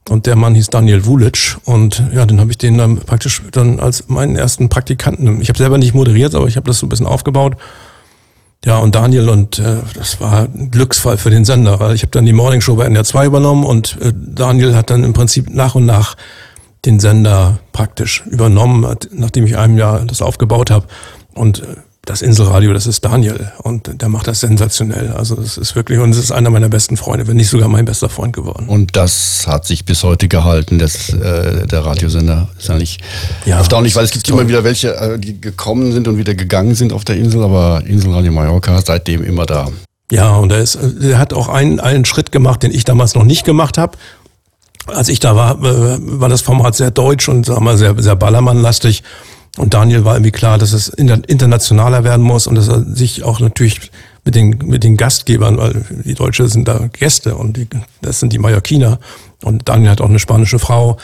Und 0.10 0.26
der 0.26 0.36
Mann 0.36 0.56
hieß 0.56 0.68
Daniel 0.68 1.06
Wulic 1.06 1.58
und 1.66 2.02
ja, 2.14 2.26
dann 2.26 2.40
habe 2.40 2.52
ich 2.52 2.58
den 2.58 2.78
dann 2.78 2.98
praktisch 2.98 3.42
dann 3.52 3.80
als 3.82 4.08
meinen 4.08 4.38
ersten 4.38 4.70
Praktikanten. 4.70 5.42
Ich 5.42 5.50
habe 5.50 5.58
selber 5.58 5.78
nicht 5.78 5.94
moderiert, 5.94 6.34
aber 6.34 6.48
ich 6.48 6.56
habe 6.56 6.68
das 6.68 6.80
so 6.80 6.86
ein 6.86 6.90
bisschen 6.90 7.06
aufgebaut. 7.06 7.58
Ja, 8.66 8.80
und 8.80 8.96
Daniel 8.96 9.30
und 9.30 9.60
äh, 9.60 9.78
das 9.94 10.20
war 10.20 10.44
ein 10.44 10.72
Glücksfall 10.72 11.18
für 11.18 11.30
den 11.30 11.46
Sender, 11.46 11.80
weil 11.80 11.94
ich 11.94 12.02
habe 12.02 12.12
dann 12.12 12.26
die 12.26 12.34
Morning 12.34 12.62
Show 12.62 12.76
bei 12.76 12.86
NR 12.86 13.04
2 13.04 13.26
übernommen 13.28 13.64
und 13.64 13.98
äh, 14.02 14.12
Daniel 14.14 14.76
hat 14.76 14.90
dann 14.90 15.04
im 15.04 15.14
Prinzip 15.14 15.50
nach 15.50 15.76
und 15.76 15.86
nach 15.86 16.18
den 16.86 17.00
Sender 17.00 17.60
praktisch 17.72 18.24
übernommen, 18.26 18.98
nachdem 19.12 19.46
ich 19.46 19.58
einem 19.58 19.78
Jahr 19.78 20.06
das 20.06 20.22
aufgebaut 20.22 20.72
habe. 20.72 20.88
Und 21.34 21.62
äh, 21.62 21.76
das 22.08 22.22
Inselradio, 22.22 22.74
das 22.74 22.88
ist 22.88 23.04
Daniel 23.04 23.52
und 23.64 24.02
der 24.02 24.08
macht 24.08 24.28
das 24.28 24.40
sensationell. 24.40 25.12
Also 25.12 25.36
das 25.36 25.58
ist 25.58 25.76
wirklich, 25.76 26.00
und 26.00 26.12
es 26.12 26.18
ist 26.18 26.32
einer 26.32 26.50
meiner 26.50 26.70
besten 26.70 26.96
Freunde, 26.96 27.28
wenn 27.28 27.36
nicht 27.36 27.50
sogar 27.50 27.68
mein 27.68 27.86
bester 27.86 28.08
Freund 28.08 28.34
geworden. 28.34 28.68
Und 28.68 28.96
das 28.96 29.46
hat 29.46 29.66
sich 29.66 29.84
bis 29.84 30.04
heute 30.04 30.30
gehalten, 30.30 30.80
das, 30.80 31.10
äh, 31.10 31.68
der 31.68 31.86
Radiosender. 31.86 32.48
Ist 32.58 32.70
eigentlich 32.70 33.00
ja, 33.46 33.58
erstaunlich, 33.58 33.96
weil 33.96 34.06
es 34.06 34.12
gibt 34.12 34.28
immer 34.30 34.48
wieder 34.48 34.64
welche, 34.64 34.96
äh, 34.96 35.20
die 35.20 35.40
gekommen 35.40 35.92
sind 35.92 36.08
und 36.08 36.18
wieder 36.18 36.34
gegangen 36.34 36.76
sind 36.76 36.94
auf 36.94 37.04
der 37.04 37.18
Insel, 37.18 37.44
aber 37.44 37.84
Inselradio 37.86 38.32
Mallorca 38.32 38.82
seitdem 38.84 39.24
immer 39.24 39.46
da. 39.46 39.68
Ja, 40.10 40.38
und 40.38 40.54
er, 40.54 40.60
ist, 40.60 40.76
er 40.76 41.20
hat 41.20 41.34
auch 41.34 41.50
einen, 41.50 41.82
einen 41.82 42.06
Schritt 42.06 42.32
gemacht, 42.32 42.64
den 42.64 42.72
ich 42.72 42.86
damals 42.86 43.16
noch 43.16 43.26
nicht 43.26 43.44
gemacht 43.44 43.78
habe 43.78 43.98
als 44.88 45.10
ich 45.10 45.20
da 45.20 45.36
war, 45.36 45.62
äh, 45.62 45.98
war 46.00 46.30
das 46.30 46.42
Format 46.42 46.74
sehr 46.74 46.92
deutsch 46.92 47.28
und 47.28 47.46
sag 47.46 47.60
mal, 47.60 47.78
sehr, 47.78 47.94
sehr 48.02 48.16
ballermannlastig. 48.16 49.04
Und 49.58 49.74
Daniel 49.74 50.06
war 50.06 50.16
irgendwie 50.16 50.32
klar, 50.32 50.58
dass 50.58 50.72
es 50.72 50.88
internationaler 50.88 52.04
werden 52.04 52.24
muss 52.24 52.48
und 52.48 52.56
dass 52.56 52.68
er 52.68 52.84
sich 52.84 53.24
auch 53.24 53.40
natürlich 53.40 53.92
mit 54.24 54.36
den, 54.36 54.58
mit 54.64 54.84
den 54.84 54.98
Gastgebern, 54.98 55.58
weil 55.58 55.86
die 55.90 56.14
Deutsche 56.14 56.48
sind 56.48 56.68
da 56.68 56.90
Gäste 56.94 57.36
und 57.36 57.58
die, 57.58 57.68
das 58.02 58.20
sind 58.20 58.34
die 58.34 58.40
Mallorquiner. 58.40 59.00
Und 59.44 59.68
Daniel 59.68 59.92
hat 59.92 60.02
auch 60.02 60.10
eine 60.10 60.20
spanische 60.20 60.60
Frau. 60.60 60.98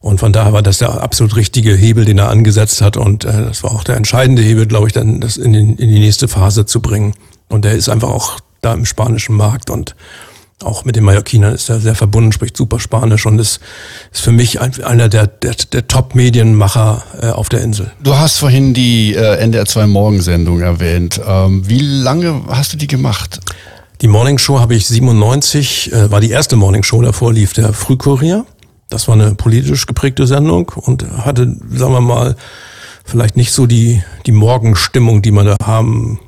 Und 0.00 0.20
von 0.20 0.34
daher 0.34 0.52
war 0.52 0.60
das 0.60 0.78
der 0.78 1.02
absolut 1.02 1.34
richtige 1.36 1.74
Hebel, 1.74 2.04
den 2.04 2.18
er 2.18 2.28
angesetzt 2.28 2.82
hat. 2.82 2.98
Und 2.98 3.24
äh, 3.24 3.44
das 3.44 3.62
war 3.62 3.72
auch 3.72 3.84
der 3.84 3.96
entscheidende 3.96 4.42
Hebel, 4.42 4.66
glaube 4.66 4.86
ich, 4.86 4.92
dann 4.92 5.20
das 5.20 5.38
in, 5.38 5.54
den, 5.54 5.76
in 5.76 5.88
die 5.88 6.00
nächste 6.00 6.28
Phase 6.28 6.66
zu 6.66 6.82
bringen. 6.82 7.14
Und 7.48 7.64
der 7.64 7.72
ist 7.72 7.88
einfach 7.88 8.10
auch 8.10 8.40
da 8.60 8.74
im 8.74 8.84
spanischen 8.84 9.36
Markt 9.36 9.70
und 9.70 9.94
auch 10.62 10.84
mit 10.84 10.96
den 10.96 11.04
Mallorquinern 11.04 11.54
ist 11.54 11.68
er 11.68 11.80
sehr 11.80 11.94
verbunden, 11.94 12.32
spricht 12.32 12.56
super 12.56 12.78
Spanisch 12.78 13.26
und 13.26 13.38
ist, 13.38 13.60
ist 14.12 14.22
für 14.22 14.32
mich 14.32 14.60
einer 14.60 15.08
der, 15.08 15.26
der, 15.26 15.54
der 15.72 15.88
Top-Medienmacher 15.88 17.02
äh, 17.20 17.26
auf 17.30 17.48
der 17.48 17.62
Insel. 17.62 17.90
Du 18.02 18.16
hast 18.16 18.38
vorhin 18.38 18.72
die 18.72 19.14
äh, 19.14 19.38
NDR 19.38 19.66
2 19.66 19.86
Morgensendung 19.86 20.60
erwähnt. 20.60 21.20
Ähm, 21.26 21.68
wie 21.68 21.80
lange 21.80 22.42
hast 22.48 22.72
du 22.72 22.76
die 22.76 22.86
gemacht? 22.86 23.40
Die 24.00 24.08
Morning 24.08 24.38
Show 24.38 24.60
habe 24.60 24.74
ich 24.74 24.86
97, 24.86 25.92
äh, 25.92 26.10
war 26.10 26.20
die 26.20 26.30
erste 26.30 26.56
Morning 26.56 26.82
Show, 26.82 27.02
davor 27.02 27.32
lief 27.32 27.52
der 27.52 27.72
Frühkurier. 27.72 28.46
Das 28.90 29.08
war 29.08 29.14
eine 29.14 29.34
politisch 29.34 29.86
geprägte 29.86 30.26
Sendung 30.26 30.68
und 30.68 31.04
hatte, 31.24 31.56
sagen 31.72 31.92
wir 31.92 32.00
mal, 32.00 32.36
vielleicht 33.04 33.36
nicht 33.36 33.52
so 33.52 33.66
die, 33.66 34.02
die 34.26 34.32
Morgenstimmung, 34.32 35.20
die 35.20 35.30
man 35.30 35.46
da 35.46 35.56
haben 35.62 36.20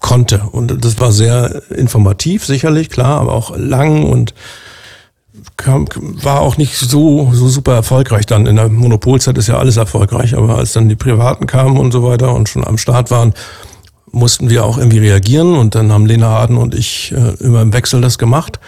konnte. 0.00 0.42
Und 0.52 0.84
das 0.84 1.00
war 1.00 1.12
sehr 1.12 1.62
informativ, 1.70 2.44
sicherlich, 2.44 2.90
klar, 2.90 3.20
aber 3.20 3.32
auch 3.32 3.56
lang 3.56 4.04
und 4.04 4.34
kam, 5.56 5.86
war 5.94 6.40
auch 6.40 6.56
nicht 6.56 6.76
so, 6.76 7.30
so 7.32 7.48
super 7.48 7.74
erfolgreich 7.74 8.26
dann. 8.26 8.46
In 8.46 8.56
der 8.56 8.68
Monopolzeit 8.68 9.36
ist 9.38 9.48
ja 9.48 9.58
alles 9.58 9.76
erfolgreich, 9.76 10.36
aber 10.36 10.56
als 10.56 10.72
dann 10.72 10.88
die 10.88 10.96
Privaten 10.96 11.46
kamen 11.46 11.76
und 11.78 11.92
so 11.92 12.02
weiter 12.02 12.34
und 12.34 12.48
schon 12.48 12.66
am 12.66 12.78
Start 12.78 13.10
waren, 13.10 13.34
mussten 14.10 14.50
wir 14.50 14.64
auch 14.64 14.78
irgendwie 14.78 14.98
reagieren 14.98 15.56
und 15.56 15.74
dann 15.74 15.92
haben 15.92 16.06
Lena 16.06 16.28
Harden 16.28 16.56
und 16.56 16.74
ich 16.74 17.12
äh, 17.12 17.34
immer 17.44 17.62
im 17.62 17.72
Wechsel 17.72 18.00
das 18.00 18.18
gemacht. 18.18 18.58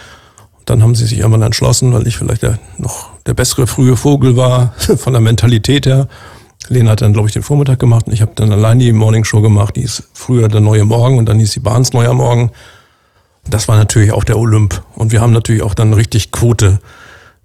Und 0.59 0.69
dann 0.69 0.83
haben 0.83 0.95
sie 0.95 1.05
sich 1.05 1.19
irgendwann 1.19 1.41
entschlossen, 1.41 1.93
weil 1.93 2.07
ich 2.07 2.17
vielleicht 2.17 2.43
der, 2.43 2.59
noch 2.77 3.09
der 3.25 3.33
bessere 3.33 3.67
frühe 3.67 3.95
Vogel 3.95 4.37
war, 4.37 4.73
von 4.97 5.13
der 5.13 5.21
Mentalität 5.21 5.85
her, 5.85 6.07
Lena 6.67 6.91
hat 6.91 7.01
dann, 7.01 7.13
glaube 7.13 7.27
ich, 7.27 7.33
den 7.33 7.43
Vormittag 7.43 7.79
gemacht 7.79 8.07
und 8.07 8.13
ich 8.13 8.21
habe 8.21 8.31
dann 8.35 8.51
allein 8.51 8.79
die 8.79 8.91
Morning 8.91 9.23
Show 9.23 9.41
gemacht. 9.41 9.75
Die 9.75 9.81
ist 9.81 10.03
früher 10.13 10.47
der 10.47 10.61
neue 10.61 10.85
Morgen 10.85 11.17
und 11.17 11.27
dann 11.27 11.39
hieß 11.39 11.51
die 11.51 11.59
Bahns 11.59 11.93
neuer 11.93 12.13
Morgen. 12.13 12.51
Das 13.49 13.67
war 13.67 13.77
natürlich 13.77 14.11
auch 14.11 14.23
der 14.23 14.37
Olymp. 14.37 14.83
Und 14.95 15.11
wir 15.11 15.21
haben 15.21 15.33
natürlich 15.33 15.63
auch 15.63 15.73
dann 15.73 15.93
richtig 15.93 16.31
Quote, 16.31 16.79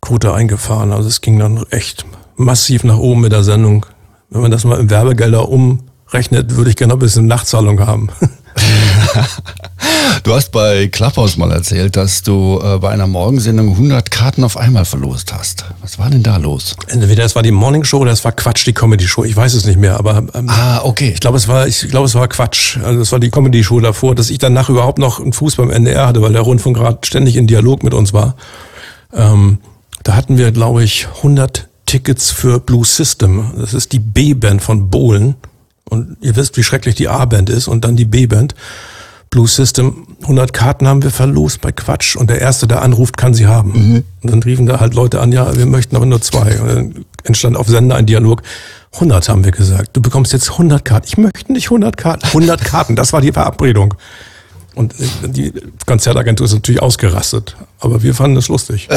Quote 0.01 0.35
eingefahren. 0.35 0.93
Also 0.93 1.09
es 1.09 1.21
ging 1.21 1.39
dann 1.39 1.65
echt 1.71 2.05
massiv 2.37 2.85
nach 2.85 2.99
oben 2.99 3.23
mit 3.23 3.33
der 3.33 3.43
Sendung. 3.43 3.87
Wenn 4.31 4.43
man 4.43 4.51
das 4.51 4.65
mal 4.65 4.79
in 4.79 4.91
Werbegelder 4.91 5.49
umrechnet, 5.49 6.57
würde 6.57 6.71
ich 6.71 6.77
gerne 6.77 6.93
ein 6.93 6.99
bisschen 6.99 7.27
Nachzahlung 7.27 7.81
haben. 7.81 8.11
Du 10.23 10.35
hast 10.35 10.51
bei 10.51 10.89
Clubhouse 10.89 11.37
mal 11.37 11.53
erzählt, 11.53 11.97
dass 11.97 12.23
du 12.23 12.61
äh, 12.63 12.79
bei 12.79 12.91
einer 12.91 13.07
Morgensendung 13.07 13.71
100 13.71 14.11
Karten 14.11 14.45
auf 14.45 14.57
einmal 14.57 14.85
verlost 14.85 15.33
hast. 15.33 15.67
Was 15.81 15.99
war 15.99 16.11
denn 16.11 16.23
da 16.23 16.37
los? 16.37 16.75
Entweder 16.89 17.25
es 17.25 17.35
war 17.35 17.43
die 17.43 17.53
Morning 17.53 17.85
Show 17.85 17.99
oder 17.99 18.13
es 18.13 18.25
war 18.25 18.33
Quatsch, 18.33 18.67
die 18.67 18.73
Comedy 18.73 19.07
Show. 19.07 19.25
Ich 19.25 19.37
weiß 19.37 19.55
es 19.55 19.67
nicht 19.67 19.79
mehr, 19.79 19.97
aber 19.97 20.25
ähm, 20.35 20.49
ah, 20.49 20.81
okay. 20.83 21.11
Ich 21.15 21.21
glaube, 21.21 21.37
es 21.37 21.49
war, 21.49 21.67
ich 21.67 21.89
glaube, 21.89 22.07
es 22.07 22.15
war 22.15 22.27
Quatsch. 22.29 22.79
Also 22.79 23.01
es 23.01 23.13
war 23.13 23.21
die 23.21 23.31
Comedy 23.31 23.63
Show 23.63 23.81
davor, 23.81 24.15
dass 24.15 24.31
ich 24.31 24.39
danach 24.39 24.69
überhaupt 24.69 24.99
noch 24.99 25.21
einen 25.21 25.33
Fuß 25.33 25.57
beim 25.57 25.71
NDR 25.71 26.09
hatte, 26.09 26.23
weil 26.23 26.33
der 26.33 26.43
Rundfunkrat 26.43 27.07
ständig 27.07 27.37
in 27.37 27.47
Dialog 27.47 27.83
mit 27.83 27.95
uns 27.95 28.13
war. 28.13 28.37
Ähm, 29.13 29.59
da 30.03 30.15
hatten 30.15 30.39
wir, 30.39 30.53
glaube 30.53 30.83
ich, 30.83 31.07
100 31.19 31.69
Tickets 31.87 32.31
für 32.31 32.59
Blue 32.59 32.85
System. 32.85 33.53
Das 33.59 33.75
ist 33.75 33.93
die 33.93 34.01
B-Band 34.01 34.63
von 34.63 34.91
Bohlen. 34.91 35.37
Und 35.89 36.17
ihr 36.21 36.37
wisst, 36.37 36.57
wie 36.57 36.63
schrecklich 36.63 36.95
die 36.95 37.09
A-Band 37.09 37.51
ist 37.51 37.69
und 37.69 37.85
dann 37.85 37.97
die 37.97 38.05
B-Band. 38.05 38.55
Blue 39.31 39.49
System, 39.49 40.07
100 40.23 40.53
Karten 40.53 40.87
haben 40.87 41.03
wir 41.03 41.11
verlost 41.11 41.61
bei 41.61 41.73
Quatsch 41.73 42.17
und 42.17 42.31
der 42.31 42.41
Erste, 42.41 42.67
der 42.67 42.83
anruft, 42.83 43.17
kann 43.17 43.35
sie 43.35 43.47
haben. 43.47 43.73
Mhm. 43.73 44.05
Und 44.23 44.31
dann 44.31 44.43
riefen 44.43 44.67
da 44.67 44.81
halt 44.81 44.95
Leute 44.95 45.21
an, 45.21 45.33
ja, 45.33 45.57
wir 45.57 45.67
möchten 45.67 45.97
aber 45.97 46.07
nur 46.07 46.21
zwei. 46.21 46.59
Und 46.61 46.69
dann 46.69 47.05
entstand 47.25 47.57
auf 47.57 47.67
Sender 47.69 47.97
ein 47.97 48.07
Dialog. 48.07 48.43
100 48.95 49.29
haben 49.29 49.45
wir 49.45 49.53
gesagt. 49.53 49.91
Du 49.97 50.01
bekommst 50.01 50.33
jetzt 50.33 50.53
100 50.53 50.85
Karten. 50.85 51.07
Ich 51.07 51.19
möchte 51.19 51.53
nicht 51.53 51.67
100 51.67 51.97
Karten. 51.97 52.25
100 52.27 52.65
Karten, 52.65 52.97
das 52.97 53.13
war 53.13 53.21
die 53.21 53.33
Verabredung. 53.33 53.95
Und 54.75 54.95
die 55.25 55.53
Konzertagentur 55.87 56.45
ist 56.45 56.53
natürlich 56.53 56.83
ausgerastet. 56.83 57.57
Aber 57.81 58.03
wir 58.03 58.15
fanden 58.15 58.37
es 58.37 58.49
lustig. 58.49 58.89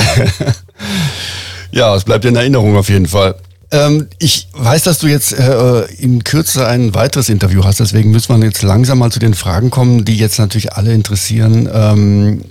ja, 1.72 1.96
es 1.96 2.04
bleibt 2.04 2.26
in 2.26 2.36
Erinnerung 2.36 2.76
auf 2.76 2.90
jeden 2.90 3.08
Fall. 3.08 3.36
Ähm, 3.72 4.08
ich 4.18 4.48
weiß, 4.54 4.84
dass 4.84 4.98
du 5.00 5.08
jetzt 5.08 5.32
äh, 5.34 5.86
in 6.00 6.24
Kürze 6.24 6.68
ein 6.68 6.96
weiteres 6.96 7.30
Interview 7.30 7.64
hast, 7.64 7.80
deswegen 7.80 8.12
müssen 8.12 8.36
wir 8.36 8.46
jetzt 8.46 8.64
langsam 8.64 9.00
mal 9.00 9.12
zu 9.12 9.20
den 9.20 9.36
Fragen 9.36 9.70
kommen, 9.70 10.06
die 10.06 10.18
jetzt 10.18 10.40
natürlich 10.40 10.74
alle 10.74 10.94
interessieren. 10.94 11.70
Ähm, 11.72 12.42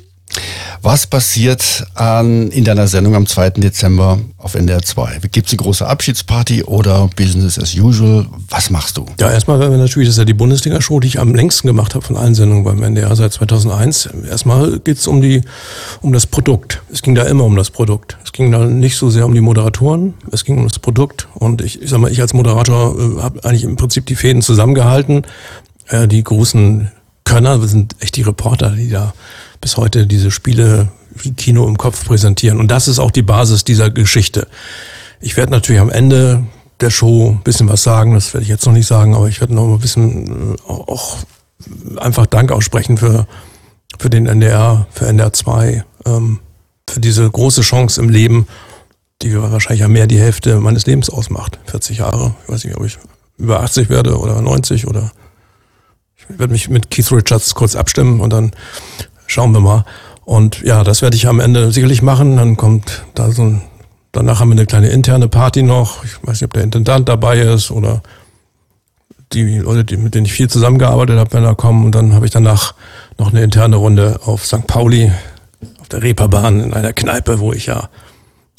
was 0.83 1.07
passiert 1.07 1.87
an, 1.94 2.51
in 2.51 2.64
deiner 2.64 2.87
Sendung 2.87 3.14
am 3.14 3.27
2. 3.27 3.51
Dezember 3.51 4.18
auf 4.37 4.55
NDR 4.55 4.83
2? 4.83 5.18
Gibt 5.31 5.46
es 5.46 5.53
eine 5.53 5.59
große 5.59 5.87
Abschiedsparty 5.87 6.64
oder 6.64 7.11
Business 7.16 7.59
as 7.59 7.74
usual? 7.74 8.27
Was 8.48 8.70
machst 8.70 8.96
du? 8.96 9.07
Ja, 9.20 9.31
erstmal 9.31 9.59
natürlich, 9.77 10.09
das 10.09 10.14
ist 10.14 10.18
ja 10.18 10.24
die 10.24 10.35
Bundesliga-Show, 10.35 11.01
die 11.01 11.09
ich 11.09 11.18
am 11.18 11.35
längsten 11.35 11.66
gemacht 11.66 11.94
habe 11.94 12.05
von 12.05 12.16
allen 12.16 12.35
Sendungen 12.35 12.64
beim 12.64 12.83
NDR 12.83 13.14
seit 13.16 13.33
2001. 13.33 14.09
Erstmal 14.29 14.79
geht 14.81 14.98
es 14.98 15.07
um, 15.07 15.22
um 16.01 16.12
das 16.12 16.27
Produkt. 16.27 16.83
Es 16.92 17.03
ging 17.03 17.14
da 17.14 17.24
immer 17.24 17.44
um 17.44 17.57
das 17.57 17.70
Produkt. 17.70 18.16
Es 18.24 18.33
ging 18.33 18.53
da 18.53 18.64
nicht 18.64 18.96
so 18.96 19.11
sehr 19.11 19.27
um 19.27 19.35
die 19.35 19.40
Moderatoren, 19.40 20.14
es 20.31 20.44
ging 20.44 20.59
um 20.59 20.64
das 20.64 20.79
Produkt. 20.79 21.29
Und 21.35 21.61
ich, 21.61 21.83
ich 21.83 21.90
sag 21.90 21.98
mal, 21.98 22.11
ich 22.11 22.20
als 22.20 22.35
Moderator 22.35 22.96
äh, 22.98 23.22
habe 23.22 23.44
eigentlich 23.44 23.64
im 23.64 23.77
Prinzip 23.77 24.07
die 24.07 24.16
Fäden 24.16 24.42
zusammengehalten. 24.42 25.27
Äh, 25.88 26.07
die 26.07 26.22
großen 26.22 26.90
Könner 27.24 27.61
sind 27.66 27.96
echt 28.01 28.16
die 28.16 28.22
Reporter, 28.22 28.70
die 28.70 28.88
da 28.88 29.12
bis 29.61 29.77
heute 29.77 30.07
diese 30.07 30.31
Spiele 30.31 30.88
wie 31.14 31.33
Kino 31.33 31.66
im 31.66 31.79
Kopf 31.79 32.05
präsentieren. 32.05 32.61
Und 32.61 32.71
das 32.71 32.88
ist 32.88 32.99
auch 32.99 33.11
die 33.11 33.23
Basis 33.23 33.64
dieser 33.64 33.90
Geschichte. 33.90 34.47
Ich 35.21 35.37
werde 35.37 35.53
natürlich 35.53 35.81
am 35.81 35.90
Ende 35.90 36.44
der 36.81 36.90
Show 36.90 37.31
ein 37.31 37.42
bisschen 37.42 37.68
was 37.68 37.83
sagen, 37.83 38.14
das 38.14 38.35
werde 38.35 38.44
ich 38.44 38.49
jetzt 38.49 38.66
noch 38.66 38.73
nicht 38.73 38.87
sagen, 38.87 39.14
aber 39.14 39.29
ich 39.29 39.40
werde 39.40 39.55
noch 39.55 39.64
ein 39.64 39.81
bisschen 39.81 40.55
äh, 40.55 40.57
auch 40.66 41.16
einfach 41.97 42.27
Dank 42.27 42.53
aussprechen 42.53 42.99
für, 42.99 43.27
für 43.99 44.11
den 44.11 44.27
NDR, 44.27 44.87
für 44.90 45.07
NDR 45.07 45.33
2, 45.33 45.85
ähm, 46.07 46.38
für 46.88 47.01
diese 47.01 47.29
große 47.29 47.62
Chance 47.62 48.01
im 48.01 48.09
Leben, 48.09 48.47
die 49.23 49.37
wahrscheinlich 49.37 49.81
ja 49.81 49.88
mehr 49.88 50.07
die 50.07 50.21
Hälfte 50.21 50.61
meines 50.61 50.87
Lebens 50.87 51.11
ausmacht. 51.11 51.59
40 51.66 51.99
Jahre. 51.99 52.37
Ich 52.44 52.53
weiß 52.53 52.64
nicht, 52.64 52.77
ob 52.77 52.85
ich 52.85 52.99
über 53.37 53.61
80 53.61 53.88
werde 53.88 54.18
oder 54.18 54.40
90 54.40 54.87
oder 54.87 55.11
ich 56.16 56.38
werde 56.38 56.53
mich 56.53 56.68
mit 56.68 56.90
Keith 56.90 57.11
Richards 57.11 57.55
kurz 57.55 57.75
abstimmen 57.75 58.21
und 58.21 58.33
dann 58.33 58.53
schauen 59.28 59.52
wir 59.52 59.60
mal. 59.60 59.84
Und 60.24 60.60
ja, 60.62 60.84
das 60.84 61.00
werde 61.00 61.16
ich 61.16 61.28
am 61.28 61.40
Ende 61.40 61.70
sicherlich 61.70 62.02
machen. 62.02 62.36
Dann 62.36 62.56
kommt 62.56 63.04
da 63.14 63.30
so 63.30 63.42
ein, 63.44 63.62
danach 64.12 64.40
haben 64.40 64.48
wir 64.48 64.56
eine 64.56 64.66
kleine 64.66 64.88
interne 64.88 65.28
Party 65.28 65.62
noch. 65.62 66.04
Ich 66.04 66.16
weiß 66.22 66.40
nicht, 66.40 66.44
ob 66.44 66.52
der 66.52 66.64
Intendant 66.64 67.08
dabei 67.08 67.38
ist 67.38 67.70
oder 67.70 68.02
die 69.32 69.58
Leute, 69.58 69.84
die, 69.84 69.96
mit 69.96 70.14
denen 70.14 70.26
ich 70.26 70.32
viel 70.32 70.48
zusammengearbeitet 70.48 71.18
habe, 71.18 71.32
wenn 71.32 71.44
da 71.44 71.54
kommen. 71.54 71.84
Und 71.86 71.94
dann 71.94 72.14
habe 72.14 72.26
ich 72.26 72.32
danach 72.32 72.74
noch 73.18 73.30
eine 73.30 73.42
interne 73.42 73.76
Runde 73.76 74.20
auf 74.24 74.44
St. 74.44 74.66
Pauli, 74.66 75.12
auf 75.80 75.88
der 75.88 76.02
Reeperbahn, 76.02 76.60
in 76.60 76.74
einer 76.74 76.92
Kneipe, 76.92 77.38
wo 77.38 77.52
ich 77.52 77.66
ja 77.66 77.88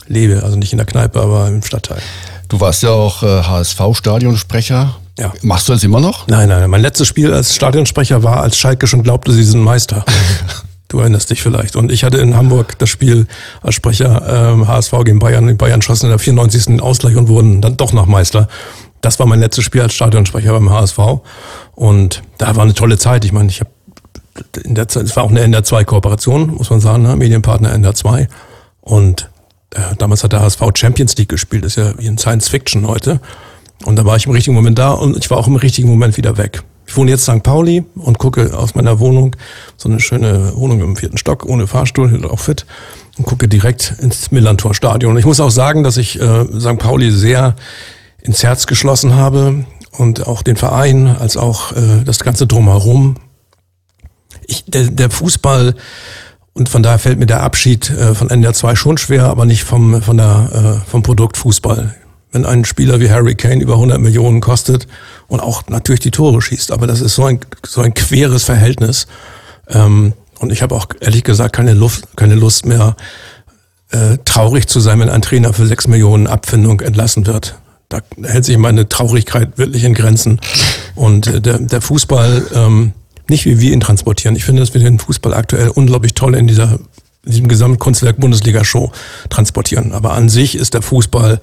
lebe. 0.07 0.43
Also 0.43 0.57
nicht 0.57 0.71
in 0.71 0.77
der 0.77 0.87
Kneipe, 0.87 1.19
aber 1.19 1.47
im 1.47 1.61
Stadtteil. 1.63 2.01
Du 2.47 2.59
warst 2.59 2.81
ja 2.83 2.89
auch 2.89 3.23
äh, 3.23 3.43
HSV-Stadionsprecher. 3.43 4.95
Ja. 5.19 5.33
Machst 5.41 5.67
du 5.67 5.73
das 5.73 5.83
immer 5.83 5.99
noch? 5.99 6.27
Nein, 6.27 6.49
nein, 6.49 6.69
mein 6.69 6.81
letztes 6.81 7.07
Spiel 7.07 7.33
als 7.33 7.53
Stadionsprecher 7.53 8.23
war, 8.23 8.41
als 8.41 8.57
Schalke 8.57 8.87
schon 8.87 9.03
glaubte, 9.03 9.31
sie 9.31 9.43
sind 9.43 9.61
Meister. 9.61 10.05
Du 10.91 10.97
erinnerst 10.97 11.29
dich 11.29 11.43
vielleicht. 11.43 11.75
Und 11.75 11.91
ich 11.91 12.03
hatte 12.03 12.17
in 12.17 12.35
Hamburg 12.35 12.79
das 12.79 12.89
Spiel 12.89 13.27
als 13.61 13.75
Sprecher 13.75 14.53
ähm, 14.53 14.67
HSV 14.67 14.91
gegen 15.05 15.19
Bayern. 15.19 15.45
Die 15.45 15.53
Bayern 15.53 15.83
schossen 15.83 16.07
in 16.07 16.09
der 16.09 16.17
94. 16.17 16.65
den 16.65 16.81
Ausgleich 16.81 17.15
und 17.15 17.27
wurden 17.27 17.61
dann 17.61 17.77
doch 17.77 17.93
noch 17.93 18.07
Meister. 18.07 18.47
Das 19.01 19.19
war 19.19 19.27
mein 19.27 19.39
letztes 19.39 19.63
Spiel 19.63 19.81
als 19.81 19.93
Stadionsprecher 19.93 20.51
beim 20.51 20.71
HSV. 20.71 20.97
Und 21.75 22.23
da 22.39 22.55
war 22.55 22.63
eine 22.63 22.73
tolle 22.73 22.97
Zeit. 22.97 23.23
Ich 23.23 23.31
meine, 23.31 23.49
ich 23.49 23.59
habe 23.59 23.69
in 24.63 24.73
der 24.73 24.87
Zeit, 24.87 25.03
es 25.03 25.15
war 25.15 25.25
auch 25.25 25.29
eine 25.29 25.45
NDR2-Kooperation, 25.45 26.55
muss 26.55 26.71
man 26.71 26.79
sagen, 26.79 27.03
ne? 27.03 27.15
Medienpartner 27.15 27.71
NDR2. 27.71 28.27
Und 28.81 29.29
äh, 29.75 29.95
damals 29.99 30.23
hat 30.23 30.33
der 30.33 30.41
HSV 30.41 30.61
Champions 30.75 31.15
League 31.17 31.29
gespielt, 31.29 31.65
das 31.65 31.77
ist 31.77 31.83
ja 31.83 31.99
wie 31.99 32.07
in 32.07 32.17
Science 32.17 32.49
Fiction 32.49 32.87
heute. 32.87 33.19
Und 33.85 33.95
da 33.95 34.05
war 34.05 34.17
ich 34.17 34.25
im 34.25 34.31
richtigen 34.31 34.55
Moment 34.55 34.77
da 34.77 34.91
und 34.91 35.17
ich 35.17 35.29
war 35.29 35.37
auch 35.37 35.47
im 35.47 35.55
richtigen 35.55 35.87
Moment 35.87 36.17
wieder 36.17 36.37
weg. 36.37 36.63
Ich 36.85 36.97
wohne 36.97 37.11
jetzt 37.11 37.23
St. 37.23 37.43
Pauli 37.43 37.85
und 37.95 38.17
gucke 38.17 38.57
aus 38.57 38.75
meiner 38.75 38.99
Wohnung, 38.99 39.35
so 39.77 39.87
eine 39.87 39.99
schöne 39.99 40.53
Wohnung 40.55 40.81
im 40.81 40.95
vierten 40.95 41.17
Stock, 41.17 41.45
ohne 41.45 41.67
Fahrstuhl, 41.67 42.25
auch 42.25 42.39
fit, 42.39 42.65
und 43.17 43.25
gucke 43.25 43.47
direkt 43.47 43.95
ins 43.99 44.31
Millantor-Stadion. 44.31 45.15
Ich 45.17 45.25
muss 45.25 45.39
auch 45.39 45.51
sagen, 45.51 45.83
dass 45.83 45.97
ich 45.97 46.19
äh, 46.19 46.45
St. 46.59 46.79
Pauli 46.79 47.11
sehr 47.11 47.55
ins 48.21 48.43
Herz 48.43 48.65
geschlossen 48.65 49.15
habe 49.15 49.65
und 49.91 50.27
auch 50.27 50.41
den 50.41 50.55
Verein, 50.55 51.07
als 51.07 51.37
auch 51.37 51.73
äh, 51.73 52.03
das 52.03 52.19
ganze 52.19 52.47
Drumherum. 52.47 53.15
Ich, 54.47 54.65
der, 54.65 54.85
der 54.85 55.11
Fußball 55.11 55.75
und 56.53 56.69
von 56.69 56.83
daher 56.83 56.99
fällt 56.99 57.19
mir 57.19 57.27
der 57.27 57.43
Abschied 57.43 57.89
äh, 57.89 58.15
von 58.15 58.29
NDR 58.29 58.53
2 58.53 58.75
schon 58.75 58.97
schwer, 58.97 59.25
aber 59.25 59.45
nicht 59.45 59.63
vom, 59.63 60.01
von 60.01 60.17
der, 60.17 60.81
äh, 60.83 60.89
vom 60.89 61.03
Produkt 61.03 61.37
Fußball. 61.37 61.95
Wenn 62.31 62.45
ein 62.45 62.65
Spieler 62.65 62.99
wie 62.99 63.09
Harry 63.09 63.35
Kane 63.35 63.61
über 63.61 63.73
100 63.73 63.99
Millionen 63.99 64.39
kostet 64.39 64.87
und 65.27 65.39
auch 65.39 65.63
natürlich 65.67 66.01
die 66.01 66.11
Tore 66.11 66.41
schießt, 66.41 66.71
aber 66.71 66.85
das 66.85 67.01
ist 67.01 67.15
so 67.15 67.25
ein, 67.25 67.39
so 67.65 67.81
ein 67.81 67.93
queres 67.93 68.43
Verhältnis. 68.43 69.07
Ähm, 69.67 70.13
und 70.39 70.51
ich 70.51 70.61
habe 70.61 70.75
auch 70.75 70.87
ehrlich 70.99 71.23
gesagt 71.23 71.55
keine 71.55 71.73
Lust, 71.73 72.07
keine 72.15 72.35
Lust 72.35 72.65
mehr, 72.65 72.95
äh, 73.91 74.17
traurig 74.25 74.67
zu 74.67 74.79
sein, 74.79 74.99
wenn 74.99 75.09
ein 75.09 75.21
Trainer 75.21 75.53
für 75.53 75.65
6 75.65 75.87
Millionen 75.87 76.27
Abfindung 76.27 76.81
entlassen 76.81 77.25
wird. 77.25 77.55
Da 77.89 78.01
hält 78.23 78.45
sich 78.45 78.57
meine 78.57 78.87
Traurigkeit 78.87 79.57
wirklich 79.57 79.83
in 79.83 79.95
Grenzen. 79.95 80.39
Und 80.95 81.27
äh, 81.27 81.41
der, 81.41 81.57
der 81.57 81.81
Fußball, 81.81 82.45
ähm, 82.53 82.93
nicht 83.27 83.45
wie 83.45 83.59
wir 83.59 83.73
ihn 83.73 83.79
transportieren. 83.79 84.35
Ich 84.35 84.45
finde, 84.45 84.61
dass 84.61 84.73
wir 84.73 84.81
den 84.81 84.99
Fußball 84.99 85.33
aktuell 85.33 85.69
unglaublich 85.69 86.13
toll 86.13 86.35
in 86.35 86.47
dieser 86.47 86.79
in 87.29 87.33
diesem 87.33 87.47
Gesamtkunstwerk 87.47 88.19
Bundesliga 88.19 88.63
Show 88.63 88.91
transportieren. 89.29 89.91
Aber 89.91 90.13
an 90.13 90.29
sich 90.29 90.55
ist 90.55 90.73
der 90.73 90.81
Fußball 90.81 91.39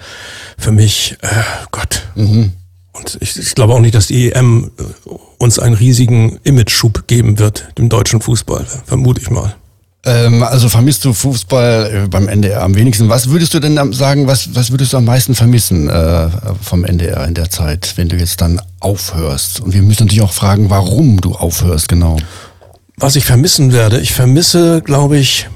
für 0.58 0.72
mich 0.72 1.16
äh, 1.22 1.28
Gott. 1.70 2.02
Mhm. 2.16 2.52
Und 2.92 3.18
ich, 3.20 3.38
ich 3.38 3.54
glaube 3.54 3.72
auch 3.72 3.80
nicht, 3.80 3.94
dass 3.94 4.08
die 4.08 4.32
EM 4.32 4.72
äh, 4.78 5.10
uns 5.38 5.60
einen 5.60 5.74
riesigen 5.74 6.40
Image-Schub 6.42 7.06
geben 7.06 7.38
wird, 7.38 7.68
dem 7.78 7.88
deutschen 7.88 8.20
Fußball, 8.20 8.66
vermute 8.84 9.20
ich 9.20 9.30
mal. 9.30 9.54
Ähm, 10.04 10.42
also 10.42 10.68
vermisst 10.68 11.04
du 11.04 11.12
Fußball 11.12 12.04
äh, 12.04 12.08
beim 12.08 12.26
NDR 12.26 12.62
am 12.62 12.74
wenigsten. 12.74 13.08
Was 13.08 13.28
würdest 13.28 13.54
du 13.54 13.60
denn 13.60 13.92
sagen, 13.92 14.26
was, 14.26 14.54
was 14.56 14.72
würdest 14.72 14.92
du 14.92 14.96
am 14.96 15.04
meisten 15.04 15.36
vermissen 15.36 15.88
äh, 15.88 16.28
vom 16.62 16.84
NDR 16.84 17.26
in 17.28 17.34
der 17.34 17.50
Zeit, 17.50 17.92
wenn 17.96 18.08
du 18.08 18.16
jetzt 18.16 18.40
dann 18.40 18.60
aufhörst? 18.80 19.60
Und 19.60 19.72
wir 19.72 19.82
müssen 19.82 20.04
natürlich 20.04 20.22
auch 20.22 20.32
fragen, 20.32 20.68
warum 20.68 21.20
du 21.20 21.32
aufhörst, 21.32 21.88
genau. 21.88 22.16
Was 22.96 23.14
ich 23.14 23.24
vermissen 23.24 23.72
werde, 23.72 24.00
ich 24.00 24.14
vermisse, 24.14 24.80
glaube 24.80 25.18
ich, 25.18 25.48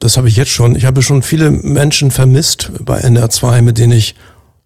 das 0.00 0.16
habe 0.16 0.28
ich 0.28 0.36
jetzt 0.36 0.50
schon, 0.50 0.74
ich 0.74 0.86
habe 0.86 1.02
schon 1.02 1.22
viele 1.22 1.50
Menschen 1.50 2.10
vermisst 2.10 2.72
bei 2.80 2.98
NDR 2.98 3.30
2, 3.30 3.62
mit 3.62 3.78
denen 3.78 3.92
ich 3.92 4.16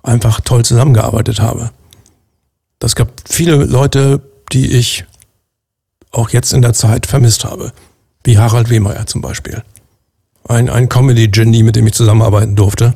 einfach 0.03 0.41
toll 0.41 0.65
zusammengearbeitet 0.65 1.41
habe. 1.41 1.71
Das 2.79 2.97
gab 2.97 3.11
viele 3.29 3.57
Leute, 3.57 4.23
die 4.53 4.73
ich 4.73 5.05
auch 6.11 6.31
jetzt 6.31 6.53
in 6.53 6.63
der 6.63 6.73
Zeit 6.73 7.07
vermisst 7.07 7.45
habe 7.45 7.73
wie 8.25 8.39
Harald 8.39 8.71
Wehmeier 8.71 9.07
zum 9.07 9.21
Beispiel. 9.21 9.63
Ein, 10.49 10.69
ein 10.69 10.89
Comedy-Genie, 10.89 11.63
mit 11.63 11.77
dem 11.77 11.87
ich 11.87 11.95
zusammenarbeiten 11.95 12.57
durfte. 12.57 12.95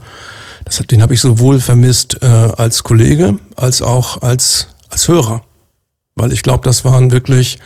Das, 0.65 0.79
den 0.79 1.03
habe 1.03 1.15
ich 1.15 1.21
sowohl 1.21 1.61
vermisst 1.61 2.23
äh, 2.23 2.27
als 2.27 2.83
Kollege 2.83 3.39
als 3.57 3.81
auch 3.81 4.23
als, 4.23 4.69
als 4.89 5.09
Hörer. 5.09 5.43
Weil 6.15 6.33
ich 6.33 6.43
glaube, 6.43 6.65
das 6.65 6.85
waren 6.85 7.11
wirklich, 7.11 7.59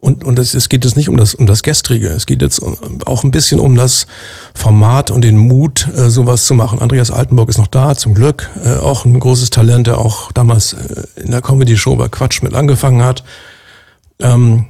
und, 0.00 0.24
und 0.24 0.38
es, 0.38 0.54
es 0.54 0.70
geht 0.70 0.84
jetzt 0.84 0.96
nicht 0.96 1.10
um 1.10 1.18
das, 1.18 1.34
um 1.34 1.46
das 1.46 1.62
Gestrige, 1.62 2.08
es 2.08 2.24
geht 2.24 2.40
jetzt 2.40 2.62
auch 3.06 3.22
ein 3.22 3.30
bisschen 3.30 3.60
um 3.60 3.76
das 3.76 4.06
Format 4.54 5.10
und 5.10 5.22
den 5.22 5.36
Mut, 5.36 5.88
äh, 5.94 6.08
sowas 6.08 6.46
zu 6.46 6.54
machen. 6.54 6.78
Andreas 6.78 7.10
Altenburg 7.10 7.50
ist 7.50 7.58
noch 7.58 7.66
da, 7.66 7.94
zum 7.94 8.14
Glück. 8.14 8.48
Äh, 8.64 8.76
auch 8.76 9.04
ein 9.04 9.20
großes 9.20 9.50
Talent, 9.50 9.86
der 9.86 9.98
auch 9.98 10.32
damals 10.32 10.72
äh, 10.72 11.04
in 11.16 11.30
der 11.30 11.42
Comedy-Show 11.42 11.96
bei 11.96 12.08
Quatsch 12.08 12.42
mit 12.42 12.54
angefangen 12.54 13.02
hat. 13.02 13.24
Ähm, 14.20 14.66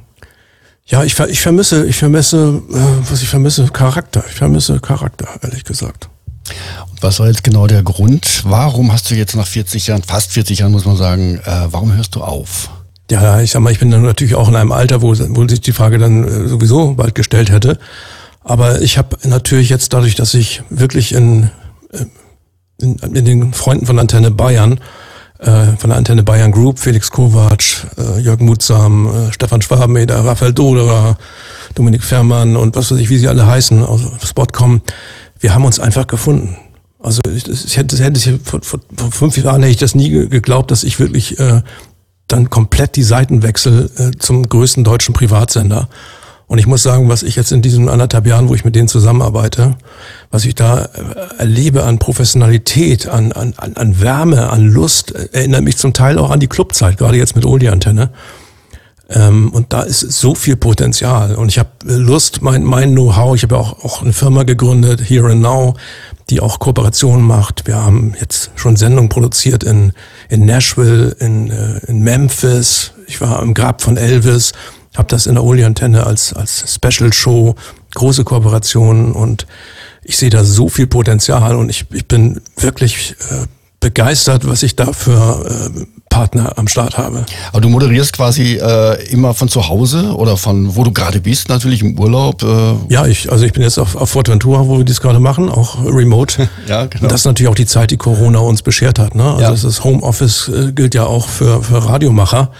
ja, 0.85 1.05
ich, 1.05 1.16
ich 1.21 1.40
vermisse, 1.40 1.87
ich 1.87 1.97
vermisse, 1.97 2.61
äh, 2.69 3.09
was 3.09 3.23
ich 3.23 3.29
vermisse, 3.29 3.66
Charakter. 3.66 4.25
Ich 4.29 4.35
vermisse 4.35 4.81
Charakter, 4.81 5.29
ehrlich 5.43 5.62
gesagt. 5.62 6.09
Und 6.90 7.01
was 7.05 7.21
war 7.21 7.29
jetzt 7.29 7.45
genau 7.45 7.69
der 7.69 7.85
Grund? 7.85 8.43
Warum 8.45 8.93
hast 8.93 9.09
du 9.09 9.14
jetzt 9.14 9.37
nach 9.37 9.47
40 9.47 9.87
Jahren, 9.87 10.03
fast 10.03 10.33
40 10.33 10.59
Jahren 10.59 10.73
muss 10.73 10.87
man 10.87 10.97
sagen, 10.97 11.38
äh, 11.45 11.69
warum 11.71 11.93
hörst 11.93 12.16
du 12.16 12.23
auf? 12.23 12.71
Ja, 13.11 13.40
ich 13.40 13.51
sag 13.51 13.61
mal, 13.61 13.73
ich 13.73 13.81
bin 13.81 13.90
dann 13.90 14.03
natürlich 14.03 14.37
auch 14.37 14.49
in 14.49 14.57
einem 14.57 14.73
Alter, 14.73 15.03
wo, 15.03 15.09
wo 15.11 15.49
sich 15.49 15.61
die 15.61 15.73
Frage 15.73 15.99
dann 15.99 16.25
äh, 16.25 16.49
sowieso 16.49 16.94
bald 16.94 17.14
gestellt 17.14 17.51
hätte. 17.51 17.79
Aber 18.44 18.81
ich 18.81 18.99
habe 18.99 19.16
natürlich 19.25 19.68
jetzt 19.68 19.92
dadurch, 19.92 20.14
dass 20.14 20.33
ich 20.35 20.62
wirklich 20.70 21.12
in, 21.12 21.51
äh, 21.92 22.05
in, 22.81 22.96
in 22.99 23.25
den 23.25 23.53
Freunden 23.53 23.87
von 23.87 23.99
Antenne 23.99 24.31
Bayern 24.31 24.79
äh, 25.40 25.77
von 25.79 25.90
der 25.90 25.96
Antenne 25.96 26.23
Bayern 26.23 26.53
Group, 26.53 26.79
Felix 26.79 27.11
Kovac, 27.11 27.87
äh, 27.96 28.20
Jörg 28.20 28.40
Mutsam, 28.40 29.07
äh, 29.07 29.33
Stefan 29.33 29.62
Schwabeneder, 29.62 30.25
Raphael 30.25 30.53
Doderer, 30.53 31.16
Dominik 31.75 32.05
Fermann 32.05 32.57
und 32.57 32.77
was 32.77 32.90
weiß 32.90 32.99
ich, 32.99 33.09
wie 33.09 33.18
sie 33.18 33.29
alle 33.29 33.46
heißen, 33.46 33.83
aus 33.83 34.03
Spotcom. 34.23 34.83
Wir 35.38 35.55
haben 35.55 35.64
uns 35.64 35.81
einfach 35.81 36.07
gefunden. 36.07 36.57
Also 37.03 37.23
ich, 37.35 37.49
ich 37.49 37.77
hätte, 37.79 37.96
hätte 38.05 38.18
ich, 38.18 38.40
vor, 38.44 38.61
vor, 38.62 38.81
vor 38.94 39.11
fünf 39.11 39.37
Jahren 39.38 39.62
hätte 39.62 39.73
ich 39.73 39.79
das 39.79 39.94
nie 39.94 40.11
geglaubt, 40.11 40.70
dass 40.70 40.85
ich 40.85 41.01
wirklich 41.01 41.38
äh, 41.38 41.62
dann 42.33 42.51
komplett 42.51 42.97
die 42.97 43.03
Seiten 43.03 43.43
wechsel 43.43 43.90
äh, 43.97 44.19
zum 44.19 44.49
größten 44.49 44.85
deutschen 44.85 45.14
Privatsender. 45.14 45.88
Und 46.51 46.59
ich 46.59 46.66
muss 46.66 46.83
sagen, 46.83 47.09
was 47.09 47.23
ich 47.23 47.37
jetzt 47.37 47.53
in 47.53 47.62
diesen 47.62 47.88
anderthalb 47.88 48.27
Jahren, 48.27 48.49
wo 48.49 48.55
ich 48.57 48.64
mit 48.64 48.75
denen 48.75 48.88
zusammenarbeite, 48.88 49.77
was 50.33 50.45
ich 50.45 50.57
da 50.57 50.81
äh, 50.83 50.88
erlebe 51.38 51.85
an 51.85 52.01
Professionalität, 52.01 53.07
an, 53.07 53.31
an, 53.31 53.55
an 53.57 54.01
Wärme, 54.01 54.51
an 54.51 54.66
Lust, 54.66 55.14
äh, 55.14 55.29
erinnert 55.33 55.62
mich 55.62 55.77
zum 55.77 55.93
Teil 55.93 56.19
auch 56.19 56.31
an 56.31 56.40
die 56.40 56.49
Clubzeit, 56.49 56.99
gerade 56.99 57.16
jetzt 57.16 57.37
mit 57.37 57.45
Oldie-Antenne. 57.45 58.11
Ähm, 59.11 59.51
und 59.51 59.73
da 59.73 59.83
ist 59.83 60.01
so 60.01 60.35
viel 60.35 60.57
Potenzial. 60.57 61.35
Und 61.35 61.49
ich 61.49 61.59
habe 61.59 61.70
Lust, 61.85 62.42
mein, 62.42 62.64
mein 62.64 62.92
Know-how, 62.92 63.35
ich 63.35 63.42
habe 63.42 63.57
ja 63.57 63.61
auch, 63.61 63.85
auch 63.85 64.03
eine 64.03 64.12
Firma 64.12 64.44
gegründet, 64.44 65.01
Here 65.01 65.31
and 65.31 65.42
Now, 65.42 65.75
die 66.31 66.40
auch 66.40 66.59
Kooperationen 66.59 67.27
macht. 67.27 67.66
Wir 67.66 67.77
haben 67.77 68.14
jetzt 68.20 68.51
schon 68.55 68.77
Sendungen 68.77 69.09
produziert 69.09 69.64
in, 69.64 69.92
in 70.29 70.44
Nashville, 70.44 71.16
in, 71.18 71.51
äh, 71.51 71.79
in 71.87 72.01
Memphis. 72.01 72.92
Ich 73.07 73.20
war 73.20 73.42
im 73.42 73.55
Grab 73.55 73.83
von 73.83 73.96
Elvis 73.96 74.53
habe 74.96 75.09
das 75.09 75.27
in 75.27 75.35
der 75.35 75.44
Oli-Antenne 75.44 76.07
als, 76.07 76.33
als 76.33 76.75
Special-Show, 76.75 77.55
große 77.94 78.25
Kooperationen 78.25 79.12
und 79.12 79.46
ich 80.03 80.16
sehe 80.16 80.31
da 80.31 80.44
so 80.44 80.68
viel 80.68 80.87
Potenzial 80.87 81.57
und 81.57 81.68
ich, 81.68 81.87
ich 81.92 82.07
bin 82.07 82.40
wirklich 82.57 83.14
äh, 83.31 83.46
begeistert, 83.81 84.47
was 84.47 84.62
ich 84.62 84.77
da 84.77 84.93
für 84.93 85.73
äh, 85.75 85.87
Partner 86.11 86.53
am 86.57 86.69
Start 86.69 86.99
habe. 86.99 87.25
Aber 87.51 87.62
du 87.62 87.71
moderierst 87.71 88.12
quasi 88.12 88.57
äh, 88.57 89.11
immer 89.11 89.33
von 89.33 89.49
zu 89.49 89.69
Hause 89.69 90.14
oder 90.14 90.37
von 90.37 90.77
wo 90.77 90.85
du 90.85 90.93
gerade 90.93 91.21
bist, 91.21 91.49
natürlich 91.49 91.81
im 91.81 91.99
Urlaub. 91.99 92.43
Äh. 92.43 92.75
Ja, 92.93 93.07
ich, 93.07 93.33
also 93.33 93.47
ich 93.47 93.53
bin 93.53 93.62
jetzt 93.62 93.79
auf, 93.79 93.97
auf 93.97 94.11
Fortventura, 94.11 94.66
wo 94.66 94.77
wir 94.79 94.85
dies 94.85 95.01
gerade 95.01 95.19
machen, 95.19 95.49
auch 95.49 95.83
remote. 95.83 96.49
ja, 96.69 96.87
genau. 96.87 97.05
Und 97.05 97.12
das 97.12 97.23
ist 97.23 97.25
natürlich 97.25 97.49
auch 97.49 97.55
die 97.55 97.66
Zeit, 97.66 97.90
die 97.90 97.97
Corona 97.97 98.40
uns 98.40 98.61
beschert 98.61 98.99
hat. 98.99 99.14
Ne? 99.14 99.25
Also 99.25 99.43
ja. 99.43 99.51
das 99.53 99.83
Homeoffice 99.83 100.49
äh, 100.49 100.73
gilt 100.73 100.95
ja 100.95 101.07
auch 101.07 101.27
für, 101.29 101.62
für 101.62 101.83
Radiomacher. 101.87 102.51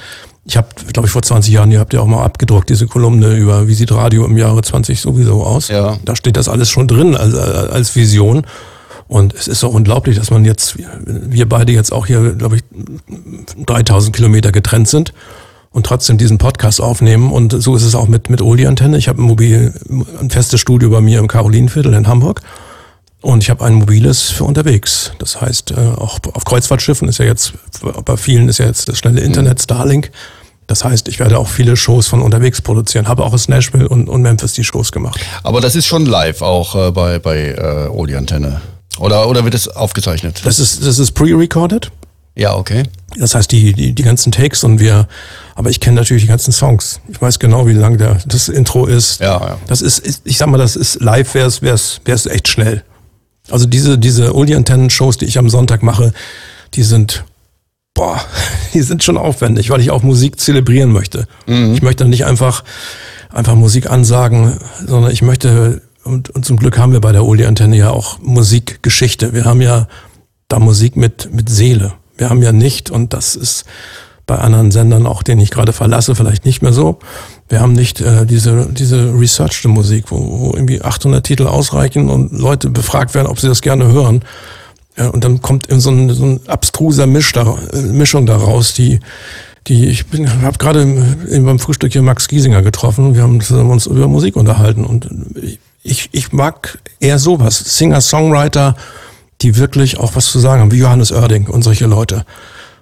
Ich 0.47 0.57
habe, 0.57 0.69
glaube 0.93 1.07
ich, 1.07 1.13
vor 1.13 1.23
20 1.23 1.53
Jahren, 1.53 1.71
ihr 1.71 1.81
habt 1.81 1.93
ja 1.93 2.01
auch 2.01 2.07
mal 2.07 2.25
abgedruckt, 2.25 2.71
diese 2.71 2.87
Kolumne 2.87 3.35
über, 3.35 3.69
wie 3.69 3.75
sieht 3.75 3.93
Radio 3.93 4.25
im 4.25 4.39
Jahre 4.39 4.63
20 4.63 4.99
sowieso 4.99 5.45
aus. 5.45 5.69
Ja. 5.69 5.99
Da 6.05 6.17
steht 6.17 6.39
das 6.39 6.49
alles 6.49 6.71
schon 6.71 6.89
drin 6.89 7.15
als, 7.15 7.35
als 7.35 7.95
Vision. 7.95 8.47
Und 9.11 9.35
es 9.35 9.49
ist 9.49 9.65
auch 9.65 9.75
unglaublich, 9.75 10.17
dass 10.17 10.31
man 10.31 10.45
jetzt, 10.45 10.77
wir 11.05 11.49
beide 11.49 11.73
jetzt 11.73 11.93
auch 11.93 12.07
hier, 12.07 12.33
glaube 12.35 12.55
ich, 12.55 12.63
3000 13.67 14.15
Kilometer 14.15 14.53
getrennt 14.53 14.87
sind 14.87 15.13
und 15.73 15.85
trotzdem 15.85 16.17
diesen 16.17 16.39
Podcast 16.39 16.81
aufnehmen. 16.81 17.33
Und 17.33 17.61
so 17.61 17.75
ist 17.75 17.83
es 17.83 17.97
auch 17.97 18.07
mit, 18.07 18.31
mit 18.31 18.41
Oli-Antenne. 18.41 18.97
Ich 18.99 19.09
habe 19.09 19.21
ein 19.21 19.25
mobil, 19.25 19.75
ein 20.21 20.31
festes 20.31 20.61
Studio 20.61 20.91
bei 20.91 21.01
mir 21.01 21.19
im 21.19 21.27
Karolinenviertel 21.27 21.93
in 21.95 22.07
Hamburg. 22.07 22.43
Und 23.21 23.43
ich 23.43 23.51
habe 23.51 23.65
ein 23.65 23.75
mobiles 23.75 24.31
für 24.31 24.45
unterwegs. 24.45 25.11
Das 25.19 25.41
heißt, 25.41 25.73
äh, 25.73 25.75
auch 25.75 26.21
auf 26.33 26.45
Kreuzfahrtschiffen 26.45 27.09
ist 27.09 27.19
ja 27.19 27.25
jetzt, 27.25 27.55
bei 28.05 28.17
vielen 28.17 28.49
ist 28.49 28.59
ja 28.59 28.67
jetzt 28.67 28.89
das 28.89 28.97
schnelle 28.97 29.23
Internet, 29.23 29.59
mhm. 29.59 29.63
Starlink. 29.63 30.13
Das 30.69 30.85
heißt, 30.85 31.09
ich 31.09 31.19
werde 31.19 31.37
auch 31.37 31.49
viele 31.49 31.77
Shows 31.77 32.07
von 32.07 32.23
unterwegs 32.23 32.61
produzieren. 32.61 33.09
Habe 33.09 33.25
auch 33.25 33.33
aus 33.33 33.49
Nashville 33.49 33.89
und, 33.89 34.09
und 34.09 34.23
Memphis 34.23 34.53
die 34.53 34.63
Shows 34.63 34.93
gemacht. 34.93 35.19
Aber 35.43 35.61
das 35.61 35.75
ist 35.75 35.87
schon 35.87 36.07
live 36.07 36.43
auch 36.43 36.77
äh, 36.77 36.93
bei, 36.93 37.19
bei 37.19 37.49
äh, 37.49 37.89
Oli 37.89 38.15
Antenne. 38.15 38.61
Oder, 39.01 39.29
oder 39.29 39.45
wird 39.45 39.55
es 39.55 39.67
aufgezeichnet? 39.67 40.43
Das 40.45 40.59
ist, 40.59 40.87
das 40.87 40.99
ist 40.99 41.13
pre-recorded. 41.13 41.91
Ja, 42.37 42.55
okay. 42.55 42.85
Das 43.17 43.35
heißt, 43.35 43.51
die, 43.51 43.73
die, 43.73 43.93
die 43.93 44.03
ganzen 44.03 44.31
Takes 44.31 44.63
und 44.63 44.79
wir, 44.79 45.09
aber 45.55 45.71
ich 45.71 45.81
kenne 45.81 45.97
natürlich 45.97 46.23
die 46.23 46.29
ganzen 46.29 46.53
Songs. 46.53 47.01
Ich 47.09 47.21
weiß 47.21 47.39
genau, 47.39 47.67
wie 47.67 47.73
lang 47.73 47.99
der, 47.99 48.19
das 48.27 48.49
Intro 48.49 48.87
ist. 48.87 49.21
Ja, 49.21 49.41
ja. 49.41 49.59
Das 49.67 49.83
ist, 49.83 50.21
ich 50.25 50.39
sag 50.39 50.49
mal, 50.49 50.59
das 50.59 50.77
ist 50.77 51.01
live, 51.01 51.35
wäre 51.35 51.49
es 51.49 51.63
wär's, 51.63 52.01
wär's 52.05 52.27
echt 52.27 52.49
schnell. 52.49 52.85
Also 53.51 53.67
diese, 53.67 53.99
diese 53.99 54.33
Uli-Antennen-Shows, 54.35 55.19
die 55.19 55.25
ich 55.25 55.39
am 55.39 55.51
Sonntag 55.51 55.83
mache, 55.83 56.13
die 56.75 56.83
sind, 56.83 57.25
boah, 57.95 58.21
die 58.75 58.83
sind 58.83 59.03
schon 59.03 59.17
aufwendig, 59.17 59.71
weil 59.71 59.81
ich 59.81 59.91
auch 59.91 60.03
Musik 60.03 60.39
zelebrieren 60.39 60.93
möchte. 60.93 61.27
Mhm. 61.47 61.75
Ich 61.75 61.83
möchte 61.83 62.05
nicht 62.05 62.27
einfach, 62.27 62.65
einfach 63.31 63.55
Musik 63.55 63.91
ansagen, 63.91 64.59
sondern 64.87 65.11
ich 65.11 65.23
möchte, 65.23 65.83
und, 66.05 66.31
und 66.31 66.45
zum 66.45 66.57
Glück 66.57 66.79
haben 66.79 66.93
wir 66.93 67.01
bei 67.01 67.13
der 67.13 67.25
Uli-Antenne 67.25 67.77
ja 67.77 67.91
auch 67.91 68.19
Musikgeschichte. 68.21 69.35
Wir 69.35 69.45
haben 69.45 69.61
ja 69.61 69.89
da 70.49 70.59
Musik 70.59 70.97
mit, 70.97 71.33
mit 71.33 71.49
Seele. 71.49 71.93
Wir 72.17 72.31
haben 72.31 72.43
ja 72.43 72.53
nicht, 72.53 72.91
und 72.91 73.13
das 73.13 73.37
ist 73.37 73.65
bei 74.27 74.39
anderen 74.39 74.71
Sendern, 74.71 75.07
auch 75.07 75.23
den 75.23 75.41
ich 75.41 75.51
gerade 75.51 75.73
verlasse, 75.73 76.15
vielleicht 76.15 76.45
nicht 76.45 76.63
mehr 76.63 76.73
so. 76.73 77.01
Wir 77.49 77.61
haben 77.61 77.73
nicht 77.73 78.01
äh, 78.01 78.27
diese, 78.27 78.69
diese 78.71 79.13
researchte 79.19 79.69
Musik, 79.69 80.05
wo, 80.09 80.41
wo 80.41 80.53
irgendwie 80.55 80.83
800 80.83 81.25
Titel 81.25 81.47
ausreichen 81.47 82.09
und 82.09 82.33
Leute 82.33 82.71
befragt 82.71 83.15
werden, 83.15 83.27
ob 83.27 83.41
sie 83.41 83.49
das 83.49 83.61
gerne 83.61 83.89
hören. 83.89 84.23
Ja, 84.97 85.09
und 85.09 85.25
dann 85.25 85.41
kommt 85.41 85.67
so 85.69 85.91
ein, 85.91 86.11
so 86.11 86.25
ein 86.25 86.41
abstruser 86.47 87.07
Misch 87.07 87.33
da, 87.33 87.59
äh, 87.73 87.81
Mischung 87.83 88.27
daraus, 88.27 88.73
die, 88.73 89.01
die 89.67 89.87
ich 89.87 90.05
habe 90.43 90.59
gerade 90.59 90.87
beim 90.87 91.59
Frühstück 91.59 91.93
hier 91.93 92.03
Max 92.03 92.29
Giesinger 92.29 92.63
getroffen. 92.63 93.15
Wir 93.15 93.23
haben 93.23 93.41
uns 93.71 93.87
über 93.87 94.09
Musik 94.09 94.37
unterhalten 94.37 94.85
und 94.85 95.09
ich, 95.43 95.59
ich 95.83 96.33
mag 96.33 96.79
eher 97.01 97.19
sowas. 97.19 97.59
Singer, 97.59 98.01
Songwriter, 98.01 98.77
die 99.43 99.57
wirklich 99.57 99.99
auch 99.99 100.15
was 100.15 100.27
zu 100.27 100.39
sagen 100.39 100.61
haben, 100.61 100.73
wie 100.73 100.79
Johannes 100.79 101.13
Oerding 101.13 101.47
und 101.47 101.63
solche 101.63 101.87
Leute. 101.87 102.25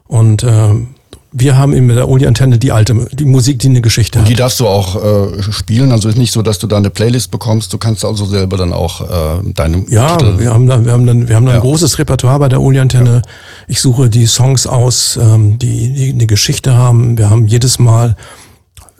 Und 0.07 0.43
ähm, 0.43 0.89
wir 1.31 1.59
haben 1.59 1.75
eben 1.75 1.87
mit 1.87 1.97
der 1.97 2.09
Oli-Antenne 2.09 2.59
die 2.59 2.73
alte, 2.73 2.95
die 3.13 3.27
Musik, 3.27 3.59
die 3.59 3.69
eine 3.69 3.83
Geschichte 3.83 4.19
und 4.19 4.25
hat. 4.25 4.31
Die 4.31 4.35
darfst 4.35 4.61
du 4.61 4.67
auch 4.67 4.97
äh, 4.97 5.43
spielen, 5.43 5.93
also 5.93 6.09
ist 6.09 6.17
nicht 6.17 6.33
so, 6.33 6.41
dass 6.41 6.59
du 6.59 6.67
da 6.67 6.79
eine 6.79 6.89
Playlist 6.89 7.31
bekommst, 7.31 7.73
du 7.73 7.79
kannst 7.79 8.05
also 8.05 8.25
selber 8.25 8.57
dann 8.57 8.73
auch 8.73 9.03
äh, 9.03 9.53
deine 9.53 9.85
Ja, 9.89 10.17
Titel 10.17 10.39
wir 10.39 10.53
haben 10.53 10.67
da, 10.67 10.85
wir 10.85 10.93
haben 10.93 11.07
dann, 11.07 11.29
wir 11.29 11.37
haben 11.37 11.45
da 11.45 11.53
ja. 11.53 11.59
ein 11.59 11.63
großes 11.63 11.99
Repertoire 11.99 12.39
bei 12.39 12.49
der 12.49 12.63
Oli-Antenne. 12.63 13.23
Ja. 13.25 13.33
Ich 13.69 13.81
suche 13.81 14.09
die 14.09 14.27
Songs 14.27 14.67
aus, 14.67 15.19
ähm, 15.21 15.59
die, 15.59 15.93
die 15.93 16.13
eine 16.13 16.27
Geschichte 16.27 16.75
haben. 16.75 17.19
Wir 17.19 17.29
haben 17.29 17.47
jedes 17.47 17.79
Mal, 17.79 18.17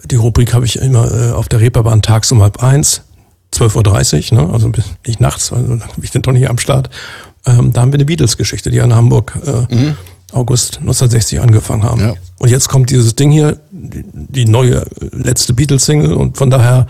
die 0.05 0.17
Rubrik 0.17 0.53
habe 0.53 0.67
ich 0.67 0.77
immer 0.77 1.11
äh, 1.11 1.33
auf 1.33 1.49
der 1.49 1.61
Reeperbahn 1.61 2.03
tags 2.03 2.31
um 2.31 2.43
halb 2.43 2.63
eins, 2.63 3.03
12.30 3.59 4.33
Uhr, 4.33 4.43
ne? 4.43 4.53
also 4.53 4.71
nicht 5.07 5.21
nachts, 5.21 5.53
also 5.53 5.79
ich 6.03 6.13
bin 6.13 6.23
doch 6.23 6.33
nicht 6.33 6.49
am 6.49 6.59
Start. 6.59 6.91
Ähm, 7.47 7.73
da 7.73 7.81
haben 7.81 7.93
wir 7.93 7.97
eine 7.99 8.05
Beatles-Geschichte, 8.05 8.71
die 8.71 8.81
an 8.81 8.95
Hamburg 8.95 9.39
äh, 9.47 9.75
mhm 9.75 9.97
August 10.33 10.79
1960 10.79 11.41
angefangen 11.41 11.83
haben. 11.83 12.01
Ja. 12.01 12.15
Und 12.39 12.51
jetzt 12.51 12.69
kommt 12.69 12.91
dieses 12.91 13.17
Ding 13.17 13.31
hier, 13.31 13.59
die, 13.71 14.05
die 14.13 14.45
neue 14.45 14.85
letzte 15.13 15.55
Beatles-Single 15.55 16.13
und 16.13 16.37
von 16.37 16.51
daher, 16.51 16.87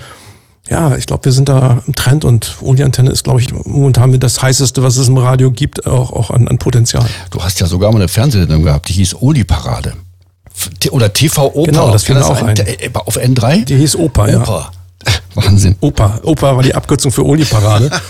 ja, 0.69 0.97
ich 0.97 1.07
glaube, 1.07 1.27
wir 1.27 1.33
sind 1.33 1.49
da 1.49 1.81
im 1.87 1.95
Trend 1.95 2.25
und 2.25 2.57
Uli-Antenne 2.61 3.11
ist, 3.11 3.25
glaube 3.25 3.41
ich, 3.41 3.53
momentan 3.53 4.11
mit 4.11 4.23
das 4.23 4.43
heißeste, 4.43 4.83
was 4.83 4.97
es 4.97 5.09
im 5.09 5.17
Radio 5.17 5.53
gibt, 5.53 5.87
auch, 5.87 6.13
auch 6.13 6.31
an, 6.31 6.49
an 6.49 6.59
Potenzial. 6.59 7.07
Du 7.31 7.43
hast 7.43 7.61
ja 7.61 7.67
sogar 7.67 7.93
mal 7.93 7.99
eine 7.99 8.09
Fernsehsendung 8.09 8.65
gehabt, 8.65 8.89
die 8.89 8.95
hieß 8.95 9.15
Oli-Parade. 9.21 9.95
Oder 10.91 11.13
TV 11.13 11.47
Opa. 11.55 11.71
Genau, 11.71 11.93
das 11.93 12.05
das 12.05 12.25
auch 12.25 12.43
ein, 12.43 12.57
äh, 12.57 12.91
Auf 12.93 13.17
N3? 13.17 13.65
Die 13.65 13.77
hieß 13.77 13.95
Opa, 13.95 14.25
Opa. 14.25 14.31
ja. 14.31 14.71
Wahnsinn. 15.35 15.77
Opa. 15.81 16.21
Opa 16.23 16.57
war 16.57 16.63
die 16.63 16.75
Abkürzung 16.75 17.13
für 17.13 17.25
Oli-Parade. 17.25 17.91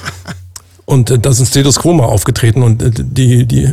Und 0.89 1.11
äh, 1.11 1.19
da 1.19 1.33
sind 1.33 1.53
Quo 1.77 1.93
mal 1.93 2.07
aufgetreten 2.07 2.63
und 2.63 2.83
äh, 2.83 2.91
die, 2.91 3.45
die 3.45 3.69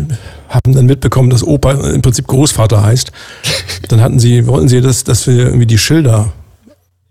haben 0.50 0.74
dann 0.74 0.86
mitbekommen, 0.86 1.30
dass 1.30 1.48
Opa 1.48 1.72
im 1.72 2.02
Prinzip 2.02 2.28
Großvater 2.28 2.84
heißt. 2.84 3.14
Dann 3.88 4.02
hatten 4.02 4.20
sie, 4.20 4.48
wollten 4.48 4.68
sie, 4.68 4.82
dass, 4.82 5.06
dass 5.06 5.26
wir 5.26 5.46
irgendwie 5.46 5.66
die 5.66 5.78
Schilder 5.78 6.34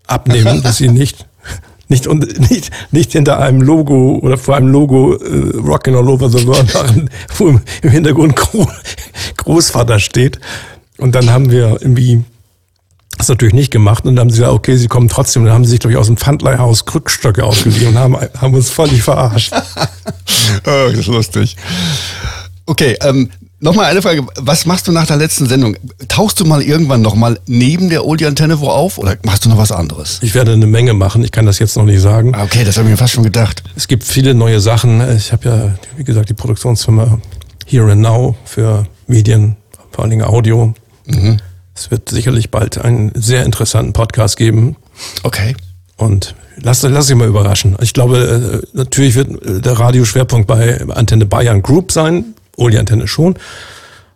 abnehmen, 0.05 0.61
dass 0.61 0.77
sie 0.77 0.89
nicht 0.89 1.25
nicht, 1.87 2.05
und, 2.05 2.39
nicht, 2.51 2.69
nicht 2.91 3.13
hinter 3.13 3.39
einem 3.39 3.63
Logo 3.63 4.19
oder 4.21 4.37
vor 4.37 4.55
einem 4.55 4.67
Logo 4.67 5.15
äh, 5.15 5.57
Rockin' 5.57 5.95
All 5.95 6.07
Over 6.07 6.29
the 6.29 6.45
World 6.45 6.71
wo 7.37 7.47
im, 7.47 7.61
im 7.81 7.89
Hintergrund 7.89 8.35
Großvater 9.37 9.97
steht. 9.97 10.39
Und 10.99 11.15
dann 11.15 11.31
haben 11.31 11.49
wir 11.49 11.79
irgendwie 11.81 12.23
das 13.25 13.29
natürlich 13.29 13.53
nicht 13.53 13.71
gemacht 13.71 14.05
und 14.05 14.15
dann 14.15 14.25
haben 14.25 14.29
sie 14.29 14.39
gesagt, 14.39 14.53
okay, 14.53 14.77
sie 14.77 14.87
kommen 14.87 15.09
trotzdem. 15.09 15.41
Und 15.41 15.47
dann 15.47 15.55
haben 15.55 15.65
sie 15.65 15.71
sich, 15.71 15.79
glaube 15.79 15.93
ich, 15.93 15.97
aus 15.97 16.07
dem 16.07 16.17
Pfandleihhaus 16.17 16.85
Krückstöcke 16.85 17.43
ausgeliehen 17.43 17.89
und 17.89 17.97
haben, 17.97 18.15
haben 18.15 18.53
uns 18.53 18.69
völlig 18.69 19.03
verarscht. 19.03 19.51
oh, 20.65 20.89
das 20.89 20.93
ist 20.93 21.07
lustig. 21.07 21.57
Okay, 22.65 22.97
ähm, 23.01 23.29
nochmal 23.59 23.85
eine 23.85 24.01
Frage. 24.01 24.25
Was 24.37 24.65
machst 24.65 24.87
du 24.87 24.91
nach 24.91 25.05
der 25.05 25.17
letzten 25.17 25.47
Sendung? 25.47 25.75
Tauchst 26.07 26.39
du 26.39 26.45
mal 26.45 26.61
irgendwann 26.61 27.01
nochmal 27.01 27.39
neben 27.45 27.89
der 27.89 28.05
Oldie-Antenne 28.05 28.59
wo 28.59 28.69
auf 28.69 28.97
oder 28.97 29.17
machst 29.23 29.45
du 29.45 29.49
noch 29.49 29.57
was 29.57 29.71
anderes? 29.71 30.19
Ich 30.21 30.35
werde 30.35 30.53
eine 30.53 30.67
Menge 30.67 30.93
machen. 30.93 31.23
Ich 31.23 31.31
kann 31.31 31.45
das 31.45 31.59
jetzt 31.59 31.75
noch 31.77 31.85
nicht 31.85 32.01
sagen. 32.01 32.33
Ah, 32.35 32.43
okay, 32.43 32.63
das 32.63 32.77
habe 32.77 32.87
ich 32.87 32.91
mir 32.91 32.97
fast 32.97 33.13
schon 33.13 33.23
gedacht. 33.23 33.63
Es 33.75 33.87
gibt 33.87 34.03
viele 34.03 34.33
neue 34.33 34.59
Sachen. 34.59 35.01
Ich 35.15 35.31
habe 35.31 35.49
ja, 35.49 35.75
wie 35.97 36.03
gesagt, 36.03 36.29
die 36.29 36.33
Produktionsfirma 36.33 37.19
Here 37.65 37.91
and 37.91 38.01
Now 38.01 38.35
für 38.45 38.87
Medien, 39.07 39.57
vor 39.91 40.03
allen 40.03 40.11
Dingen 40.11 40.25
Audio. 40.25 40.73
Mhm. 41.05 41.39
Es 41.75 41.91
wird 41.91 42.09
sicherlich 42.09 42.51
bald 42.51 42.77
einen 42.77 43.11
sehr 43.15 43.43
interessanten 43.43 43.93
Podcast 43.93 44.37
geben. 44.37 44.77
Okay. 45.23 45.55
Und 45.97 46.35
lass, 46.57 46.81
lass 46.83 47.07
dich 47.07 47.15
mal 47.15 47.27
überraschen. 47.27 47.75
Ich 47.81 47.93
glaube, 47.93 48.63
äh, 48.63 48.77
natürlich 48.77 49.15
wird 49.15 49.65
der 49.65 49.73
Radioschwerpunkt 49.73 50.47
bei 50.47 50.81
Antenne 50.89 51.25
Bayern 51.25 51.61
Group 51.61 51.91
sein. 51.91 52.35
Uli 52.55 52.77
Antenne 52.77 53.07
schon. 53.07 53.35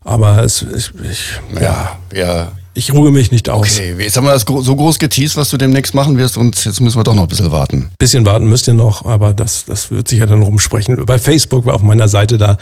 Aber 0.03 0.43
es, 0.43 0.65
ich, 0.75 0.91
ich 1.09 1.39
ja, 1.59 1.97
ja. 2.13 2.53
Ich 2.73 2.93
ruhe 2.93 3.11
mich 3.11 3.31
nicht 3.31 3.49
aus. 3.49 3.75
Okay, 3.75 3.93
jetzt 3.99 4.15
haben 4.15 4.25
wir 4.25 4.31
das 4.31 4.45
so 4.47 4.75
groß 4.75 4.99
geteased, 4.99 5.35
was 5.35 5.49
du 5.49 5.57
demnächst 5.57 5.93
machen 5.93 6.17
wirst 6.17 6.37
und 6.37 6.63
jetzt 6.63 6.79
müssen 6.79 6.97
wir 6.97 7.03
doch 7.03 7.13
noch 7.13 7.23
ein 7.23 7.27
bisschen 7.27 7.51
warten. 7.51 7.89
Bisschen 7.99 8.25
warten 8.25 8.47
müsst 8.47 8.67
ihr 8.69 8.73
noch, 8.73 9.05
aber 9.05 9.33
das, 9.33 9.65
das 9.65 9.91
wird 9.91 10.07
sich 10.07 10.19
ja 10.19 10.25
dann 10.25 10.41
rumsprechen. 10.41 11.05
Bei 11.05 11.19
Facebook 11.19 11.65
war 11.65 11.75
auf 11.75 11.81
meiner 11.81 12.07
Seite, 12.07 12.37
da 12.37 12.57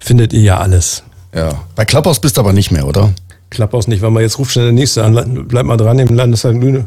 findet 0.00 0.34
ihr 0.34 0.42
ja 0.42 0.58
alles. 0.58 1.02
Ja. 1.34 1.62
Bei 1.74 1.84
Clubhouse 1.84 2.20
bist 2.20 2.36
du 2.36 2.42
aber 2.42 2.52
nicht 2.52 2.70
mehr, 2.70 2.86
oder? 2.86 3.14
Klapphaus 3.54 3.88
nicht, 3.88 4.02
weil 4.02 4.10
man 4.10 4.22
jetzt 4.22 4.38
ruft 4.38 4.52
schnell 4.52 4.66
der 4.66 4.72
nächste 4.72 5.04
an. 5.04 5.46
Bleib 5.48 5.66
mal 5.66 5.76
dran 5.76 5.98
im 5.98 6.14
Landestag 6.14 6.54
Lüne. 6.54 6.86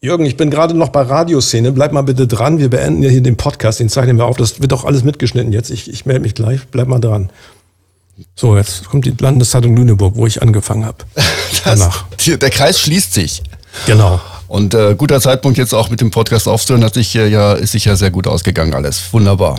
Jürgen, 0.00 0.26
ich 0.26 0.36
bin 0.36 0.50
gerade 0.50 0.74
noch 0.74 0.90
bei 0.90 1.02
Radioszene. 1.02 1.72
Bleib 1.72 1.92
mal 1.92 2.02
bitte 2.02 2.26
dran. 2.26 2.58
Wir 2.58 2.70
beenden 2.70 3.02
ja 3.02 3.10
hier 3.10 3.22
den 3.22 3.36
Podcast. 3.36 3.80
Den 3.80 3.88
zeichnen 3.88 4.18
wir 4.18 4.26
auf. 4.26 4.36
Das 4.36 4.60
wird 4.60 4.72
doch 4.72 4.84
alles 4.84 5.04
mitgeschnitten 5.04 5.52
jetzt. 5.52 5.70
Ich, 5.70 5.90
ich 5.90 6.06
melde 6.06 6.22
mich 6.22 6.34
gleich. 6.34 6.60
Bleib 6.70 6.88
mal 6.88 7.00
dran. 7.00 7.30
So, 8.34 8.56
jetzt 8.56 8.88
kommt 8.88 9.04
die 9.04 9.14
Landeszeitung 9.18 9.76
Lüneburg, 9.76 10.16
wo 10.16 10.26
ich 10.26 10.42
angefangen 10.42 10.84
habe. 10.84 10.98
Danach. 11.64 12.06
Der 12.26 12.50
Kreis 12.50 12.80
schließt 12.80 13.12
sich. 13.12 13.42
Genau. 13.86 14.20
Und 14.48 14.74
äh, 14.74 14.94
guter 14.96 15.20
Zeitpunkt 15.20 15.58
jetzt 15.58 15.74
auch 15.74 15.90
mit 15.90 16.00
dem 16.00 16.10
Podcast 16.10 16.48
aufzuhören, 16.48 16.84
hat 16.84 16.94
sich 16.94 17.14
äh, 17.16 17.28
ja 17.28 17.54
ist 17.54 17.72
sich 17.72 17.84
ja 17.84 17.96
sehr 17.96 18.10
gut 18.10 18.26
ausgegangen 18.26 18.74
alles. 18.74 19.12
Wunderbar. 19.12 19.58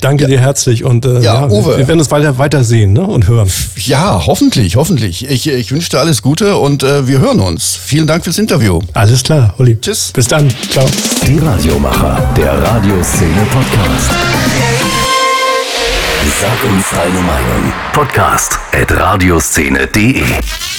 Danke 0.00 0.24
ja. 0.24 0.28
dir 0.28 0.40
herzlich 0.40 0.84
und 0.84 1.04
äh, 1.04 1.20
ja, 1.20 1.20
ja, 1.20 1.46
Uwe. 1.48 1.78
wir 1.78 1.88
werden 1.88 1.98
uns 1.98 2.10
weiter, 2.10 2.38
weiter 2.38 2.64
sehen 2.64 2.92
ne? 2.92 3.02
und 3.02 3.28
hören. 3.28 3.50
Ja, 3.76 4.26
hoffentlich, 4.26 4.76
hoffentlich. 4.76 5.28
Ich, 5.28 5.48
ich 5.48 5.72
wünsche 5.72 5.90
dir 5.90 5.98
alles 5.98 6.22
Gute 6.22 6.56
und 6.56 6.82
äh, 6.82 7.06
wir 7.08 7.18
hören 7.18 7.40
uns. 7.40 7.76
Vielen 7.76 8.06
Dank 8.06 8.24
fürs 8.24 8.38
Interview. 8.38 8.80
Alles 8.92 9.22
klar, 9.22 9.54
Uli. 9.58 9.78
Tschüss. 9.80 10.12
Bis 10.12 10.28
dann. 10.28 10.48
Ciao. 10.70 10.86
Die 11.26 11.38
Radiomacher, 11.38 12.22
der 12.36 12.62
Radioszene 12.62 13.46
Podcast. 13.50 14.10
Sag 16.40 16.70
uns 16.70 16.84
deine 16.90 17.20
Meinung. 17.20 17.72
Podcast 17.92 18.58
at 18.72 18.92
radioszene.de 18.92 20.75